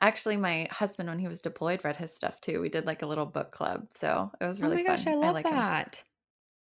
Actually, 0.00 0.36
my 0.36 0.68
husband, 0.70 1.08
when 1.08 1.18
he 1.18 1.28
was 1.28 1.42
deployed, 1.42 1.84
read 1.84 1.96
his 1.96 2.14
stuff 2.14 2.40
too. 2.40 2.60
We 2.60 2.68
did 2.68 2.86
like 2.86 3.02
a 3.02 3.06
little 3.06 3.26
book 3.26 3.52
club. 3.52 3.88
So 3.94 4.30
it 4.40 4.44
was 4.46 4.60
Oh 4.60 4.68
really 4.68 4.78
my 4.78 4.82
gosh, 4.82 5.06
I 5.06 5.14
fun. 5.14 5.16
I 5.22 5.28
love 5.28 5.30
like 5.30 5.50
that. 5.50 6.04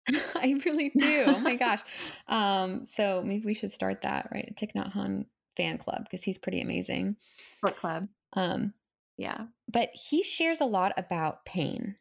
I 0.35 0.59
really 0.65 0.89
do. 0.97 1.23
Oh 1.27 1.39
my 1.39 1.55
gosh. 1.55 1.81
Um, 2.27 2.85
so 2.85 3.21
maybe 3.23 3.45
we 3.45 3.53
should 3.53 3.71
start 3.71 4.01
that, 4.01 4.29
right? 4.31 4.53
Thich 4.55 4.73
Nhat 4.73 4.93
Hanh 4.93 5.25
fan 5.55 5.77
club 5.77 6.03
because 6.03 6.23
he's 6.23 6.37
pretty 6.37 6.61
amazing. 6.61 7.17
Book 7.61 7.77
club. 7.77 8.09
Um, 8.33 8.73
Yeah. 9.17 9.47
but 9.67 9.91
he 9.93 10.23
shares 10.23 10.61
a 10.61 10.65
lot 10.65 10.93
about 10.97 11.45
pain 11.45 11.97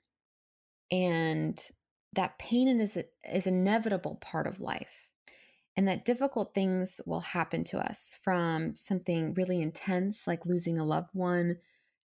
and 0.91 1.63
that 2.15 2.39
pain 2.39 2.81
is 2.81 2.99
is 3.25 3.47
inevitable 3.47 4.17
part 4.17 4.47
of 4.47 4.61
life 4.61 5.06
and 5.77 5.87
that 5.89 6.05
difficult 6.05 6.55
things 6.55 7.01
will 7.05 7.21
happen 7.21 7.65
to 7.65 7.79
us 7.79 8.15
from 8.23 8.75
something 8.77 9.35
really 9.35 9.61
intense 9.61 10.27
like 10.27 10.47
losing 10.47 10.79
a 10.79 10.85
loved 10.85 11.11
one 11.13 11.57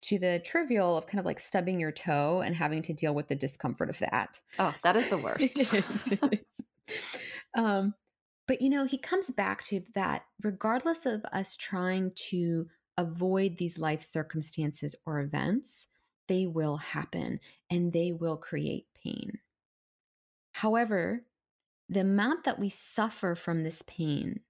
to 0.03 0.19
the 0.19 0.39
trivial 0.45 0.97
of 0.97 1.07
kind 1.07 1.19
of 1.19 1.25
like 1.25 1.39
stubbing 1.39 1.79
your 1.79 1.91
toe 1.91 2.41
and 2.41 2.55
having 2.55 2.83
to 2.83 2.93
deal 2.93 3.15
with 3.15 3.27
the 3.27 3.35
discomfort 3.35 3.89
of 3.89 3.97
that. 3.99 4.39
Oh, 4.59 4.73
that 4.83 4.95
is 4.95 5.09
the 5.09 5.17
worst. 5.17 5.57
It 5.57 5.73
is, 5.73 6.11
it 6.11 6.19
is. 6.87 6.95
Um, 7.55 7.95
but 8.47 8.61
you 8.61 8.69
know, 8.69 8.85
he 8.85 8.99
comes 8.99 9.31
back 9.31 9.63
to 9.65 9.81
that 9.95 10.25
regardless 10.43 11.05
of 11.07 11.25
us 11.31 11.55
trying 11.55 12.11
to 12.29 12.67
avoid 12.97 13.57
these 13.57 13.79
life 13.79 14.03
circumstances 14.03 14.95
or 15.05 15.19
events, 15.19 15.87
they 16.27 16.45
will 16.45 16.77
happen 16.77 17.39
and 17.71 17.91
they 17.91 18.11
will 18.11 18.37
create 18.37 18.85
pain. 19.03 19.39
However, 20.51 21.23
the 21.89 22.01
amount 22.01 22.43
that 22.45 22.59
we 22.59 22.69
suffer 22.69 23.35
from 23.35 23.63
this 23.63 23.83
pain 23.85 24.41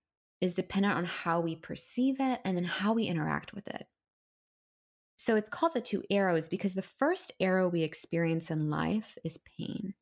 is 0.41 0.53
dependent 0.53 0.95
on 0.95 1.05
how 1.05 1.39
we 1.39 1.55
perceive 1.55 2.17
it 2.19 2.39
and 2.45 2.55
then 2.55 2.63
how 2.65 2.93
we 2.93 3.05
interact 3.05 3.53
with 3.53 3.67
it. 3.67 3.87
So 5.17 5.35
it's 5.35 5.49
called 5.49 5.73
the 5.73 5.81
two 5.81 6.03
arrows 6.09 6.47
because 6.47 6.73
the 6.73 6.81
first 6.81 7.31
arrow 7.39 7.67
we 7.67 7.83
experience 7.83 8.51
in 8.51 8.69
life 8.69 9.17
is 9.23 9.39
pain. 9.57 9.93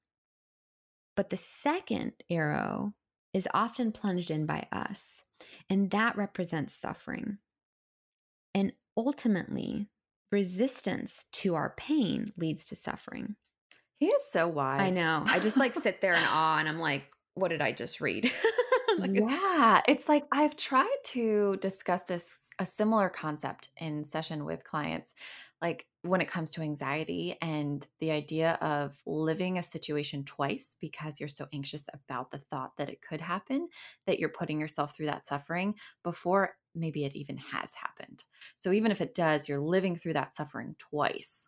But 1.15 1.29
the 1.29 1.37
second 1.37 2.13
arrow 2.29 2.93
is 3.33 3.47
often 3.53 3.91
plunged 3.91 4.31
in 4.31 4.45
by 4.45 4.67
us, 4.71 5.21
and 5.69 5.91
that 5.91 6.17
represents 6.17 6.75
suffering. 6.75 7.37
And 8.55 8.73
ultimately, 8.97 9.87
resistance 10.31 11.25
to 11.33 11.55
our 11.55 11.73
pain 11.77 12.31
leads 12.37 12.65
to 12.65 12.75
suffering. 12.75 13.35
He 13.99 14.07
is 14.07 14.23
so 14.31 14.47
wise. 14.47 14.81
I 14.81 14.89
know. 14.89 15.23
I 15.25 15.39
just 15.39 15.57
like 15.57 15.75
sit 15.75 16.01
there 16.01 16.13
in 16.13 16.23
awe 16.27 16.57
and 16.57 16.67
I'm 16.67 16.79
like, 16.79 17.03
what 17.35 17.49
did 17.49 17.61
I 17.61 17.71
just 17.71 18.01
read? 18.01 18.31
like 18.99 19.11
yeah. 19.15 19.81
It's 19.87 20.07
like 20.07 20.25
I've 20.31 20.55
tried 20.55 20.95
to 21.05 21.57
discuss 21.57 22.03
this, 22.03 22.51
a 22.59 22.65
similar 22.65 23.09
concept 23.09 23.69
in 23.77 24.05
session 24.05 24.45
with 24.45 24.63
clients, 24.63 25.15
like 25.63 25.87
when 26.03 26.21
it 26.21 26.27
comes 26.27 26.51
to 26.51 26.61
anxiety 26.61 27.35
and 27.41 27.87
the 27.99 28.11
idea 28.11 28.53
of 28.61 29.01
living 29.07 29.57
a 29.57 29.63
situation 29.63 30.23
twice 30.25 30.75
because 30.79 31.19
you're 31.19 31.29
so 31.29 31.47
anxious 31.53 31.87
about 31.93 32.29
the 32.29 32.37
thought 32.37 32.77
that 32.77 32.89
it 32.89 33.01
could 33.01 33.21
happen 33.21 33.69
that 34.05 34.19
you're 34.19 34.29
putting 34.29 34.59
yourself 34.59 34.95
through 34.95 35.07
that 35.07 35.25
suffering 35.27 35.73
before 36.03 36.55
maybe 36.75 37.03
it 37.05 37.15
even 37.15 37.37
has 37.37 37.73
happened. 37.73 38.23
So 38.57 38.71
even 38.71 38.91
if 38.91 38.99
it 39.01 39.15
does, 39.15 39.47
you're 39.49 39.59
living 39.59 39.95
through 39.95 40.13
that 40.13 40.33
suffering 40.33 40.75
twice. 40.77 41.47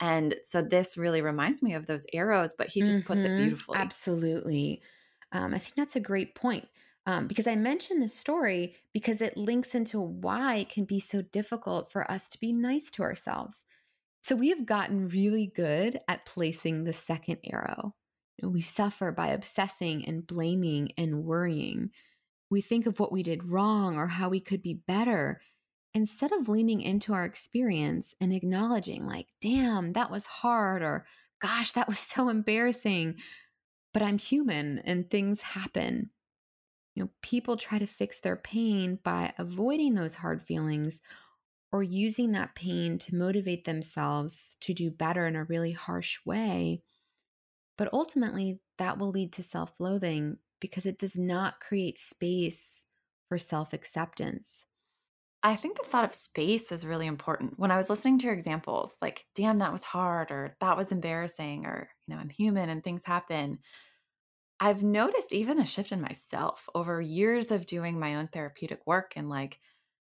And 0.00 0.36
so 0.46 0.62
this 0.62 0.96
really 0.96 1.22
reminds 1.22 1.62
me 1.62 1.74
of 1.74 1.86
those 1.86 2.06
arrows, 2.12 2.54
but 2.56 2.68
he 2.68 2.82
just 2.82 3.04
puts 3.04 3.24
it 3.24 3.34
Mhm. 3.34 3.34
beautifully. 3.36 3.94
Absolutely. 3.94 4.82
Um, 5.34 5.52
I 5.52 5.58
think 5.58 5.74
that's 5.74 5.96
a 5.96 6.00
great 6.00 6.34
point. 6.34 6.66
Um, 7.06 7.26
because 7.26 7.46
I 7.46 7.54
mentioned 7.54 8.00
this 8.00 8.16
story 8.18 8.76
because 8.94 9.20
it 9.20 9.36
links 9.36 9.74
into 9.74 10.00
why 10.00 10.56
it 10.56 10.70
can 10.70 10.86
be 10.86 10.98
so 10.98 11.20
difficult 11.20 11.92
for 11.92 12.10
us 12.10 12.30
to 12.30 12.40
be 12.40 12.50
nice 12.50 12.90
to 12.92 13.02
ourselves. 13.02 13.66
So 14.22 14.34
we 14.34 14.48
have 14.48 14.64
gotten 14.64 15.08
really 15.08 15.52
good 15.54 16.00
at 16.08 16.24
placing 16.24 16.84
the 16.84 16.94
second 16.94 17.40
arrow. 17.44 17.94
We 18.42 18.62
suffer 18.62 19.12
by 19.12 19.28
obsessing 19.28 20.06
and 20.06 20.26
blaming 20.26 20.92
and 20.96 21.24
worrying. 21.24 21.90
We 22.48 22.62
think 22.62 22.86
of 22.86 22.98
what 22.98 23.12
we 23.12 23.22
did 23.22 23.44
wrong 23.44 23.98
or 23.98 24.06
how 24.06 24.30
we 24.30 24.40
could 24.40 24.62
be 24.62 24.72
better 24.72 25.42
instead 25.92 26.32
of 26.32 26.48
leaning 26.48 26.80
into 26.80 27.12
our 27.12 27.24
experience 27.24 28.14
and 28.20 28.32
acknowledging, 28.32 29.06
like, 29.06 29.28
damn, 29.42 29.92
that 29.92 30.10
was 30.10 30.24
hard, 30.24 30.82
or 30.82 31.06
gosh, 31.40 31.72
that 31.72 31.88
was 31.88 31.98
so 31.98 32.30
embarrassing. 32.30 33.16
But 33.94 34.02
I'm 34.02 34.18
human 34.18 34.80
and 34.80 35.08
things 35.08 35.40
happen. 35.40 36.10
You 36.94 37.04
know, 37.04 37.10
people 37.22 37.56
try 37.56 37.78
to 37.78 37.86
fix 37.86 38.20
their 38.20 38.36
pain 38.36 38.98
by 39.04 39.34
avoiding 39.38 39.94
those 39.94 40.14
hard 40.14 40.42
feelings 40.42 41.00
or 41.72 41.82
using 41.82 42.32
that 42.32 42.54
pain 42.54 42.98
to 42.98 43.16
motivate 43.16 43.64
themselves 43.64 44.56
to 44.60 44.74
do 44.74 44.90
better 44.90 45.26
in 45.26 45.36
a 45.36 45.44
really 45.44 45.72
harsh 45.72 46.18
way. 46.26 46.82
But 47.78 47.92
ultimately, 47.92 48.60
that 48.78 48.98
will 48.98 49.10
lead 49.10 49.32
to 49.34 49.42
self 49.42 49.80
loathing 49.80 50.38
because 50.60 50.86
it 50.86 50.98
does 50.98 51.16
not 51.16 51.60
create 51.60 51.98
space 51.98 52.84
for 53.28 53.38
self 53.38 53.72
acceptance. 53.72 54.66
I 55.44 55.56
think 55.56 55.76
the 55.76 55.84
thought 55.88 56.04
of 56.06 56.14
space 56.14 56.72
is 56.72 56.86
really 56.86 57.06
important. 57.06 57.58
When 57.58 57.70
I 57.70 57.76
was 57.76 57.90
listening 57.90 58.18
to 58.20 58.24
your 58.26 58.34
examples, 58.34 58.96
like, 59.02 59.26
damn, 59.34 59.58
that 59.58 59.72
was 59.72 59.84
hard, 59.84 60.30
or 60.30 60.56
that 60.60 60.76
was 60.76 60.90
embarrassing, 60.90 61.66
or, 61.66 61.90
you 62.06 62.14
know, 62.14 62.20
I'm 62.20 62.30
human 62.30 62.70
and 62.70 62.82
things 62.82 63.04
happen. 63.04 63.58
I've 64.60 64.82
noticed 64.82 65.32
even 65.32 65.60
a 65.60 65.66
shift 65.66 65.92
in 65.92 66.00
myself 66.00 66.68
over 66.74 67.00
years 67.00 67.50
of 67.50 67.66
doing 67.66 67.98
my 67.98 68.14
own 68.16 68.28
therapeutic 68.28 68.82
work. 68.86 69.14
And, 69.16 69.28
like, 69.28 69.60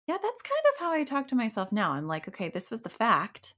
yeah, 0.07 0.17
that's 0.21 0.41
kind 0.41 0.63
of 0.73 0.79
how 0.79 0.91
I 0.91 1.03
talk 1.03 1.27
to 1.29 1.35
myself 1.35 1.71
now. 1.71 1.91
I'm 1.93 2.07
like, 2.07 2.27
okay, 2.27 2.49
this 2.49 2.71
was 2.71 2.81
the 2.81 2.89
fact, 2.89 3.55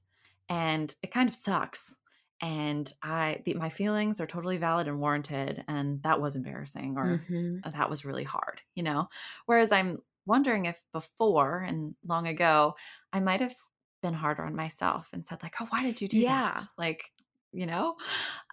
and 0.48 0.94
it 1.02 1.10
kind 1.12 1.28
of 1.28 1.34
sucks. 1.34 1.96
And 2.40 2.92
I, 3.02 3.42
the, 3.44 3.54
my 3.54 3.70
feelings 3.70 4.20
are 4.20 4.26
totally 4.26 4.58
valid 4.58 4.88
and 4.88 5.00
warranted. 5.00 5.64
And 5.68 6.02
that 6.04 6.20
was 6.20 6.36
embarrassing, 6.36 6.96
or 6.96 7.24
Mhm. 7.24 7.64
"Oh, 7.64 7.70
that 7.70 7.90
was 7.90 8.04
really 8.04 8.24
hard, 8.24 8.62
you 8.76 8.82
know? 8.84 9.08
Whereas 9.46 9.72
I'm 9.72 9.98
wondering 10.28 10.66
if 10.66 10.80
before 10.92 11.60
and 11.60 11.96
long 12.04 12.28
ago, 12.28 12.76
I 13.12 13.20
might 13.20 13.40
have 13.40 13.56
been 14.02 14.14
harder 14.14 14.44
on 14.44 14.54
myself 14.56 15.10
and 15.12 15.26
said, 15.26 15.42
like, 15.42 15.56
oh, 15.60 15.66
why 15.70 15.82
did 15.82 16.00
you 16.00 16.08
do 16.08 16.18
Yeah. 16.18 16.26
that? 16.26 16.64
Like, 16.78 17.04
you 17.52 17.66
know? 17.66 17.96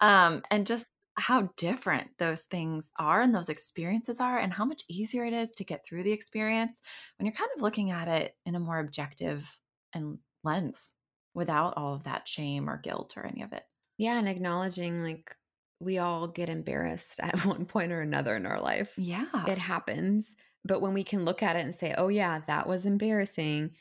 Um, 0.01 0.43
and 0.51 0.65
just 0.67 0.87
how 1.17 1.43
different 1.57 2.11
those 2.17 2.43
things 2.43 2.91
are 2.99 3.21
and 3.21 3.33
those 3.33 3.49
experiences 3.49 4.19
are, 4.19 4.37
and 4.37 4.53
how 4.53 4.65
much 4.65 4.83
easier 4.89 5.25
it 5.25 5.33
is 5.33 5.51
to 5.55 5.63
get 5.63 5.85
through 5.85 6.03
the 6.03 6.11
experience 6.11 6.81
when 7.17 7.25
you're 7.25 7.35
kind 7.35 7.49
of 7.55 7.61
looking 7.61 7.91
at 7.91 8.07
it 8.07 8.35
in 8.45 8.55
a 8.55 8.59
more 8.59 8.79
objective 8.79 9.57
and 9.93 10.19
lens 10.43 10.93
without 11.33 11.75
all 11.77 11.93
of 11.95 12.03
that 12.03 12.27
shame 12.27 12.69
or 12.69 12.77
guilt 12.77 13.15
or 13.17 13.25
any 13.25 13.43
of 13.43 13.53
it. 13.53 13.63
Yeah. 13.97 14.17
And 14.17 14.27
acknowledging 14.27 15.03
like 15.03 15.35
we 15.79 15.97
all 15.99 16.27
get 16.27 16.49
embarrassed 16.49 17.19
at 17.23 17.45
one 17.45 17.65
point 17.65 17.91
or 17.91 18.01
another 18.01 18.35
in 18.35 18.45
our 18.45 18.59
life. 18.59 18.97
Yeah. 18.97 19.45
It 19.47 19.57
happens. 19.57 20.35
But 20.65 20.81
when 20.81 20.93
we 20.93 21.03
can 21.03 21.23
look 21.23 21.43
at 21.43 21.55
it 21.55 21.63
and 21.63 21.75
say, 21.75 21.93
oh, 21.95 22.07
yeah, 22.07 22.41
that 22.47 22.67
was 22.67 22.85
embarrassing, 22.85 23.71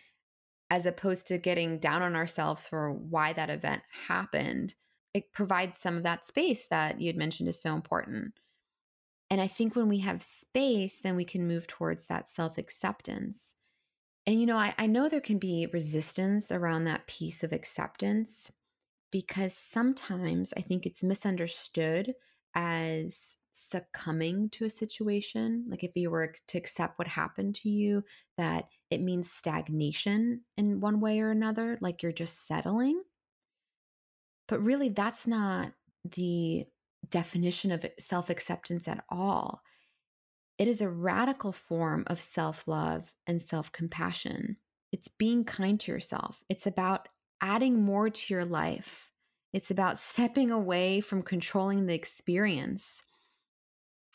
as 0.70 0.84
opposed 0.84 1.26
to 1.28 1.38
getting 1.38 1.78
down 1.78 2.02
on 2.02 2.14
ourselves 2.14 2.66
for 2.66 2.92
why 2.92 3.32
that 3.32 3.50
event 3.50 3.82
happened, 4.08 4.74
it 5.14 5.32
provides 5.32 5.78
some 5.78 5.96
of 5.96 6.02
that 6.02 6.26
space 6.26 6.66
that 6.66 7.00
you 7.00 7.06
had 7.06 7.16
mentioned 7.16 7.48
is 7.48 7.60
so 7.60 7.74
important. 7.74 8.34
And 9.30 9.40
I 9.40 9.46
think 9.46 9.74
when 9.74 9.88
we 9.88 10.00
have 10.00 10.22
space, 10.22 10.98
then 11.02 11.16
we 11.16 11.24
can 11.24 11.48
move 11.48 11.66
towards 11.66 12.06
that 12.06 12.28
self 12.28 12.58
acceptance. 12.58 13.54
And, 14.26 14.38
you 14.38 14.46
know, 14.46 14.58
I, 14.58 14.74
I 14.78 14.86
know 14.86 15.08
there 15.08 15.20
can 15.20 15.38
be 15.38 15.66
resistance 15.72 16.52
around 16.52 16.84
that 16.84 17.06
piece 17.06 17.42
of 17.42 17.52
acceptance 17.52 18.50
because 19.10 19.54
sometimes 19.54 20.52
I 20.56 20.60
think 20.60 20.84
it's 20.84 21.02
misunderstood 21.02 22.14
as 22.54 23.36
succumbing 23.54 24.50
to 24.50 24.64
a 24.64 24.70
situation. 24.70 25.64
Like 25.68 25.84
if 25.84 25.92
you 25.94 26.10
were 26.10 26.34
to 26.48 26.58
accept 26.58 26.98
what 26.98 27.08
happened 27.08 27.54
to 27.56 27.68
you, 27.70 28.04
that 28.36 28.66
it 28.90 29.00
means 29.00 29.30
stagnation 29.30 30.42
in 30.56 30.80
one 30.80 31.00
way 31.00 31.20
or 31.20 31.30
another, 31.30 31.78
like 31.80 32.02
you're 32.02 32.12
just 32.12 32.46
settling. 32.46 33.02
But 34.48 34.62
really, 34.62 34.90
that's 34.90 35.26
not 35.26 35.72
the 36.04 36.66
definition 37.08 37.70
of 37.72 37.86
self 37.98 38.30
acceptance 38.30 38.88
at 38.88 39.04
all. 39.08 39.62
It 40.58 40.68
is 40.68 40.80
a 40.80 40.88
radical 40.88 41.52
form 41.52 42.04
of 42.06 42.20
self 42.20 42.68
love 42.68 43.12
and 43.26 43.42
self 43.42 43.72
compassion. 43.72 44.56
It's 44.92 45.08
being 45.08 45.44
kind 45.44 45.80
to 45.80 45.92
yourself. 45.92 46.42
It's 46.48 46.66
about 46.66 47.08
adding 47.40 47.82
more 47.82 48.10
to 48.10 48.34
your 48.34 48.44
life. 48.44 49.10
It's 49.52 49.70
about 49.70 49.98
stepping 49.98 50.50
away 50.50 51.00
from 51.00 51.22
controlling 51.22 51.86
the 51.86 51.94
experience. 51.94 53.02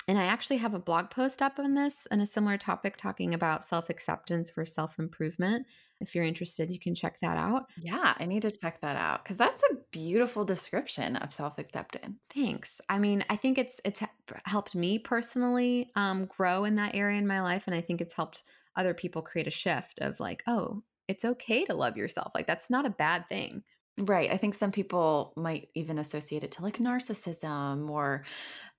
And 0.10 0.18
I 0.18 0.24
actually 0.24 0.58
have 0.58 0.74
a 0.74 0.80
blog 0.80 1.12
post 1.12 1.40
up 1.40 1.60
on 1.60 1.76
this 1.76 2.08
and 2.10 2.20
a 2.20 2.26
similar 2.26 2.58
topic 2.58 2.98
talking 2.98 3.36
about 3.36 3.64
self 3.64 3.92
acceptance 3.92 4.50
for 4.50 4.66
self 4.66 4.98
improvement. 4.98 5.68
If 6.02 6.16
you're 6.16 6.24
interested, 6.24 6.72
you 6.72 6.80
can 6.80 6.96
check 6.96 7.20
that 7.22 7.38
out. 7.38 7.68
Yeah, 7.78 8.16
I 8.18 8.26
need 8.26 8.42
to 8.42 8.50
check 8.50 8.82
that 8.82 8.96
out 8.96 9.24
because 9.24 9.38
that's 9.38 9.62
a 9.62 9.76
beautiful 9.92 10.44
description 10.44 11.16
of 11.18 11.32
self 11.32 11.60
acceptance. 11.60 12.18
Thanks. 12.34 12.82
I 12.90 12.98
mean, 12.98 13.24
I 13.30 13.36
think 13.36 13.60
it's 13.60 13.80
it's 13.86 14.00
helped 14.46 14.74
me 14.74 14.98
personally 14.98 15.92
um, 15.96 16.26
grow 16.26 16.64
in 16.64 16.78
that 16.78 16.96
area 16.96 17.20
in 17.20 17.28
my 17.28 17.44
life, 17.44 17.66
and 17.68 17.76
I 17.76 17.82
think 17.82 18.02
it's 18.02 18.16
helped 18.16 18.42
other 18.76 18.96
people 18.96 19.22
create 19.22 19.46
a 19.46 19.52
shift 19.52 20.00
of 20.00 20.20
like, 20.20 20.42
oh, 20.48 20.82
it's 21.08 21.24
okay 21.24 21.66
to 21.66 21.76
love 21.76 21.98
yourself. 21.98 22.32
Like 22.34 22.48
that's 22.48 22.72
not 22.72 22.88
a 22.88 22.90
bad 22.90 23.30
thing. 23.30 23.62
Right. 24.00 24.32
I 24.32 24.38
think 24.38 24.56
some 24.56 24.72
people 24.72 25.34
might 25.36 25.70
even 25.76 26.00
associate 26.00 26.44
it 26.44 26.52
to 26.54 26.64
like 26.64 26.78
narcissism 26.78 27.90
or 27.90 28.24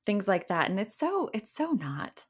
things 0.04 0.28
like 0.28 0.48
that. 0.48 0.70
And 0.70 0.78
it's 0.80 0.96
so, 0.96 1.30
it's 1.32 1.54
so 1.54 1.72
not, 1.72 2.24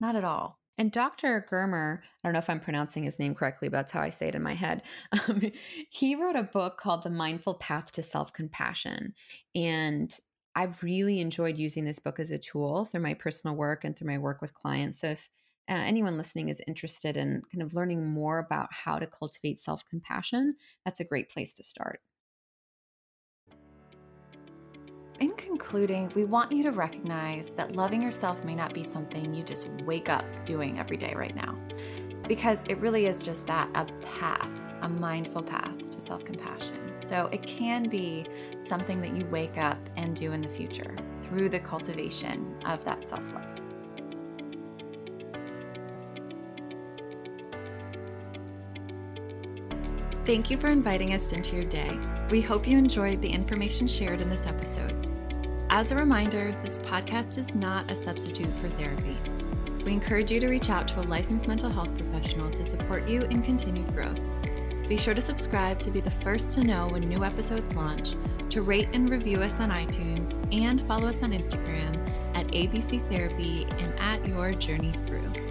not 0.00 0.16
at 0.16 0.24
all. 0.24 0.58
And 0.78 0.92
Dr. 0.92 1.44
Germer, 1.50 1.98
I 1.98 2.28
don't 2.28 2.32
know 2.32 2.38
if 2.38 2.48
I'm 2.48 2.60
pronouncing 2.60 3.02
his 3.02 3.18
name 3.18 3.34
correctly, 3.34 3.68
but 3.68 3.78
that's 3.78 3.90
how 3.90 4.00
I 4.00 4.10
say 4.10 4.28
it 4.28 4.36
in 4.36 4.42
my 4.42 4.54
head. 4.54 4.82
Um, 5.28 5.50
he 5.90 6.14
wrote 6.14 6.36
a 6.36 6.42
book 6.44 6.78
called 6.78 7.02
The 7.02 7.10
Mindful 7.10 7.54
Path 7.54 7.90
to 7.92 8.02
Self 8.02 8.32
Compassion. 8.32 9.14
And 9.54 10.16
I've 10.54 10.82
really 10.82 11.20
enjoyed 11.20 11.58
using 11.58 11.84
this 11.84 11.98
book 11.98 12.20
as 12.20 12.30
a 12.30 12.38
tool 12.38 12.84
through 12.84 13.02
my 13.02 13.14
personal 13.14 13.56
work 13.56 13.84
and 13.84 13.96
through 13.96 14.08
my 14.08 14.18
work 14.18 14.40
with 14.40 14.54
clients. 14.54 15.00
So 15.00 15.08
if 15.08 15.28
uh, 15.68 15.74
anyone 15.74 16.16
listening 16.16 16.48
is 16.48 16.62
interested 16.66 17.16
in 17.16 17.42
kind 17.52 17.62
of 17.62 17.74
learning 17.74 18.06
more 18.06 18.38
about 18.38 18.68
how 18.72 18.98
to 18.98 19.06
cultivate 19.06 19.60
self 19.60 19.84
compassion, 19.88 20.54
that's 20.84 21.00
a 21.00 21.04
great 21.04 21.30
place 21.30 21.54
to 21.54 21.64
start. 21.64 22.00
In 25.20 25.32
concluding, 25.32 26.12
we 26.14 26.24
want 26.24 26.52
you 26.52 26.62
to 26.62 26.70
recognize 26.70 27.48
that 27.50 27.74
loving 27.74 28.00
yourself 28.00 28.44
may 28.44 28.54
not 28.54 28.72
be 28.72 28.84
something 28.84 29.34
you 29.34 29.42
just 29.42 29.66
wake 29.84 30.08
up 30.08 30.24
doing 30.44 30.78
every 30.78 30.96
day 30.96 31.12
right 31.16 31.34
now, 31.34 31.58
because 32.28 32.62
it 32.68 32.78
really 32.78 33.06
is 33.06 33.24
just 33.24 33.44
that 33.48 33.68
a 33.74 33.84
path, 34.06 34.52
a 34.82 34.88
mindful 34.88 35.42
path 35.42 35.76
to 35.90 36.00
self 36.00 36.24
compassion. 36.24 36.92
So 36.96 37.28
it 37.32 37.44
can 37.44 37.88
be 37.88 38.26
something 38.64 39.00
that 39.00 39.16
you 39.16 39.24
wake 39.26 39.58
up 39.58 39.78
and 39.96 40.14
do 40.14 40.30
in 40.30 40.40
the 40.40 40.48
future 40.48 40.94
through 41.24 41.48
the 41.48 41.58
cultivation 41.58 42.54
of 42.64 42.84
that 42.84 43.08
self 43.08 43.24
love. 43.34 43.44
Thank 50.24 50.50
you 50.50 50.58
for 50.58 50.68
inviting 50.68 51.14
us 51.14 51.32
into 51.32 51.56
your 51.56 51.64
day. 51.64 51.98
We 52.30 52.42
hope 52.42 52.68
you 52.68 52.76
enjoyed 52.76 53.22
the 53.22 53.30
information 53.30 53.88
shared 53.88 54.20
in 54.20 54.28
this 54.28 54.46
episode. 54.46 54.97
As 55.70 55.92
a 55.92 55.96
reminder, 55.96 56.56
this 56.62 56.80
podcast 56.80 57.36
is 57.36 57.54
not 57.54 57.90
a 57.90 57.94
substitute 57.94 58.48
for 58.54 58.68
therapy. 58.68 59.16
We 59.84 59.92
encourage 59.92 60.32
you 60.32 60.40
to 60.40 60.48
reach 60.48 60.70
out 60.70 60.88
to 60.88 61.00
a 61.00 61.02
licensed 61.02 61.46
mental 61.46 61.68
health 61.68 61.94
professional 61.94 62.50
to 62.52 62.64
support 62.64 63.06
you 63.06 63.22
in 63.24 63.42
continued 63.42 63.92
growth. 63.92 64.18
Be 64.88 64.96
sure 64.96 65.12
to 65.12 65.20
subscribe 65.20 65.78
to 65.80 65.90
be 65.90 66.00
the 66.00 66.10
first 66.10 66.54
to 66.54 66.64
know 66.64 66.88
when 66.88 67.02
new 67.02 67.22
episodes 67.22 67.74
launch, 67.74 68.14
to 68.48 68.62
rate 68.62 68.88
and 68.94 69.10
review 69.10 69.42
us 69.42 69.60
on 69.60 69.68
iTunes, 69.68 70.38
and 70.50 70.80
follow 70.86 71.06
us 71.06 71.22
on 71.22 71.32
Instagram 71.32 71.94
at 72.34 72.46
ABC 72.48 73.06
Therapy 73.06 73.66
and 73.78 73.92
at 73.98 74.26
Your 74.26 74.52
Journey 74.52 74.92
Through. 75.06 75.47